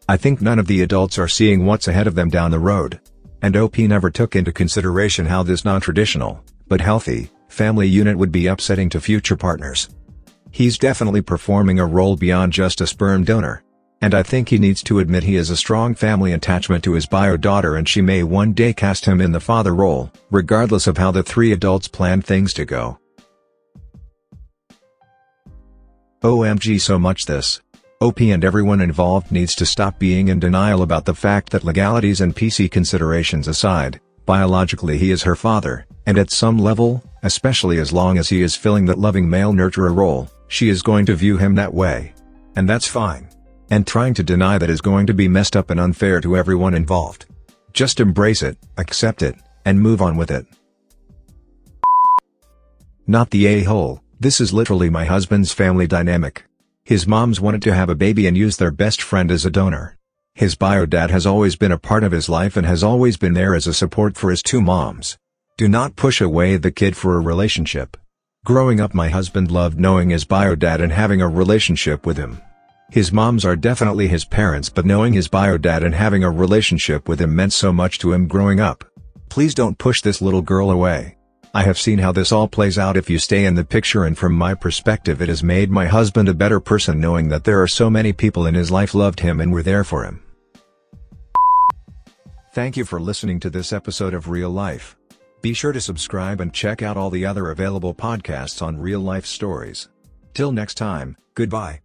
I 0.10 0.17
think 0.17 0.41
none 0.41 0.60
of 0.60 0.67
the 0.67 0.82
adults 0.82 1.17
are 1.17 1.30
seeing 1.30 1.65
what's 1.65 1.88
ahead 1.88 2.08
of 2.08 2.15
them 2.15 2.30
down 2.30 2.52
the 2.52 2.60
road. 2.60 3.00
And 3.41 3.56
OP 3.56 3.78
never 3.78 4.10
took 4.10 4.36
into 4.36 4.52
consideration 4.52 5.26
how 5.26 5.43
this 5.43 5.63
non-traditional, 5.63 6.43
but 6.67 6.82
healthy, 6.82 7.30
family 7.47 7.88
unit 7.88 8.17
would 8.17 8.34
be 8.34 8.47
upsetting 8.47 8.89
to 8.89 9.00
future 9.00 9.38
partners. 9.38 9.88
He's 10.52 10.78
definitely 10.78 11.21
performing 11.21 11.80
a 11.80 11.86
role 11.86 12.17
beyond 12.17 12.52
just 12.52 12.82
a 12.82 12.88
sperm 12.88 13.24
donor. 13.24 13.63
And 14.02 14.16
I 14.16 14.24
think 14.24 14.50
he 14.50 14.58
needs 14.58 14.82
to 14.84 15.00
admit 15.00 15.24
he 15.24 15.36
has 15.36 15.52
a 15.52 15.58
strong 15.58 15.94
family 15.94 16.34
attachment 16.34 16.84
to 16.86 16.94
his 16.94 17.06
bio 17.06 17.38
daughter 17.38 17.76
and 17.76 17.88
she 17.88 18.02
may 18.02 18.24
one 18.24 18.54
day 18.54 18.74
cast 18.74 19.06
him 19.06 19.22
in 19.22 19.32
the 19.32 19.40
father 19.40 19.76
role, 19.76 20.12
regardless 20.32 20.88
of 20.88 20.98
how 20.98 21.12
the 21.12 21.22
three 21.22 21.52
adults 21.52 21.88
plan 21.88 22.22
things 22.22 22.54
to 22.54 22.66
go. 22.66 22.98
OMG 26.24 26.80
so 26.82 27.00
much 27.00 27.26
this. 27.26 27.62
OP 28.00 28.20
and 28.22 28.44
everyone 28.44 28.82
involved 28.82 29.32
needs 29.32 29.56
to 29.56 29.66
stop 29.66 30.00
being 30.00 30.30
in 30.30 30.40
denial 30.40 30.82
about 30.82 31.06
the 31.06 31.14
fact 31.14 31.52
that 31.52 31.64
legalities 31.64 32.22
and 32.22 32.36
PC 32.36 32.70
considerations 32.70 33.48
aside, 33.48 34.00
biologically 34.26 34.98
he 34.98 35.12
is 35.12 35.22
her 35.22 35.36
father, 35.36 35.86
and 36.08 36.18
at 36.18 36.32
some 36.32 36.58
level, 36.58 37.04
especially 37.22 37.78
as 37.78 37.94
long 37.94 38.18
as 38.18 38.28
he 38.28 38.42
is 38.42 38.56
filling 38.56 38.86
that 38.86 38.98
loving 38.98 39.30
male 39.30 39.54
nurturer 39.54 39.96
role, 39.96 40.28
she 40.48 40.70
is 40.70 40.82
going 40.82 41.06
to 41.06 41.16
view 41.16 41.38
him 41.38 41.54
that 41.54 41.74
way. 41.74 42.14
And 42.56 42.68
that's 42.68 42.88
fine. 42.88 43.28
And 43.72 43.88
trying 43.88 44.14
to 44.16 44.24
deny 44.24 44.58
that 44.58 44.70
is 44.70 44.82
going 44.82 45.08
to 45.08 45.14
be 45.14 45.30
messed 45.30 45.56
up 45.56 45.70
and 45.70 45.80
unfair 45.80 46.20
to 46.20 46.36
everyone 46.36 46.74
involved. 46.74 47.26
Just 47.72 48.02
embrace 48.02 48.44
it, 48.44 48.58
accept 48.78 49.22
it, 49.22 49.36
and 49.64 49.80
move 49.80 50.02
on 50.02 50.18
with 50.18 50.30
it. 50.30 50.46
Not 53.08 53.30
the 53.30 53.48
a-hole, 53.48 54.04
this 54.20 54.42
is 54.42 54.52
literally 54.52 54.90
my 54.90 55.06
husband's 55.06 55.54
family 55.54 55.88
dynamic. 55.88 56.44
His 56.84 57.08
moms 57.08 57.40
wanted 57.40 57.62
to 57.62 57.74
have 57.74 57.90
a 57.90 57.96
baby 57.96 58.28
and 58.28 58.36
use 58.38 58.58
their 58.58 58.72
best 58.72 59.02
friend 59.02 59.32
as 59.32 59.46
a 59.46 59.50
donor. 59.50 59.98
His 60.36 60.56
bio 60.56 60.86
dad 60.86 61.10
has 61.10 61.26
always 61.26 61.56
been 61.56 61.72
a 61.72 61.80
part 61.80 62.04
of 62.04 62.12
his 62.12 62.28
life 62.28 62.58
and 62.58 62.68
has 62.68 62.84
always 62.84 63.16
been 63.16 63.36
there 63.36 63.56
as 63.56 63.68
a 63.68 63.74
support 63.74 64.18
for 64.18 64.32
his 64.32 64.44
two 64.44 64.60
moms. 64.60 65.18
Do 65.58 65.70
not 65.70 65.96
push 65.96 66.20
away 66.20 66.58
the 66.58 66.72
kid 66.72 66.98
for 66.98 67.16
a 67.16 67.22
relationship. 67.22 67.96
Growing 68.44 68.82
up 68.82 68.94
my 68.94 69.08
husband 69.08 69.50
loved 69.50 69.80
knowing 69.80 70.10
his 70.10 70.26
bio 70.26 70.56
dad 70.56 70.82
and 70.82 70.92
having 70.92 71.22
a 71.22 71.30
relationship 71.30 72.06
with 72.06 72.18
him. 72.18 72.42
His 72.91 73.13
moms 73.13 73.45
are 73.45 73.56
definitely 73.56 74.10
his 74.10 74.25
parents 74.25 74.67
but 74.67 74.86
knowing 74.86 75.13
his 75.13 75.30
bio 75.30 75.58
dad 75.58 75.82
and 75.82 75.95
having 75.95 76.25
a 76.25 76.30
relationship 76.30 77.08
with 77.08 77.21
him 77.21 77.34
meant 77.34 77.54
so 77.54 77.71
much 77.71 77.99
to 77.99 78.12
him 78.12 78.27
growing 78.27 78.60
up. 78.60 78.84
Please 79.30 79.56
don't 79.56 79.77
push 79.77 80.01
this 80.01 80.21
little 80.21 80.41
girl 80.41 80.69
away. 80.69 81.17
I 81.54 81.63
have 81.63 81.80
seen 81.80 81.99
how 81.99 82.12
this 82.12 82.34
all 82.34 82.49
plays 82.49 82.77
out 82.77 82.97
if 82.97 83.10
you 83.10 83.17
stay 83.17 83.45
in 83.45 83.56
the 83.56 83.63
picture 83.63 84.04
and 84.04 84.17
from 84.17 84.34
my 84.34 84.54
perspective 84.56 85.21
it 85.21 85.30
has 85.30 85.41
made 85.41 85.71
my 85.71 85.86
husband 85.86 86.27
a 86.27 86.34
better 86.34 86.60
person 86.60 86.99
knowing 86.99 87.30
that 87.30 87.45
there 87.45 87.62
are 87.62 87.67
so 87.67 87.89
many 87.89 88.12
people 88.12 88.45
in 88.45 88.56
his 88.56 88.71
life 88.71 88.93
loved 88.93 89.21
him 89.21 89.39
and 89.39 89.54
were 89.54 89.63
there 89.63 89.86
for 89.86 90.04
him. 90.04 90.21
Thank 92.54 92.75
you 92.75 92.84
for 92.84 92.99
listening 92.99 93.39
to 93.39 93.49
this 93.49 93.71
episode 93.71 94.13
of 94.13 94.27
Real 94.27 94.49
Life. 94.49 94.97
Be 95.41 95.54
sure 95.54 95.71
to 95.71 95.80
subscribe 95.80 96.41
and 96.41 96.54
check 96.54 96.82
out 96.82 96.97
all 96.97 97.10
the 97.10 97.25
other 97.25 97.51
available 97.51 97.95
podcasts 97.95 98.62
on 98.62 98.77
real 98.77 98.99
life 98.99 99.25
stories. 99.25 99.88
Till 100.34 100.51
next 100.51 100.75
time, 100.75 101.15
goodbye. 101.36 101.80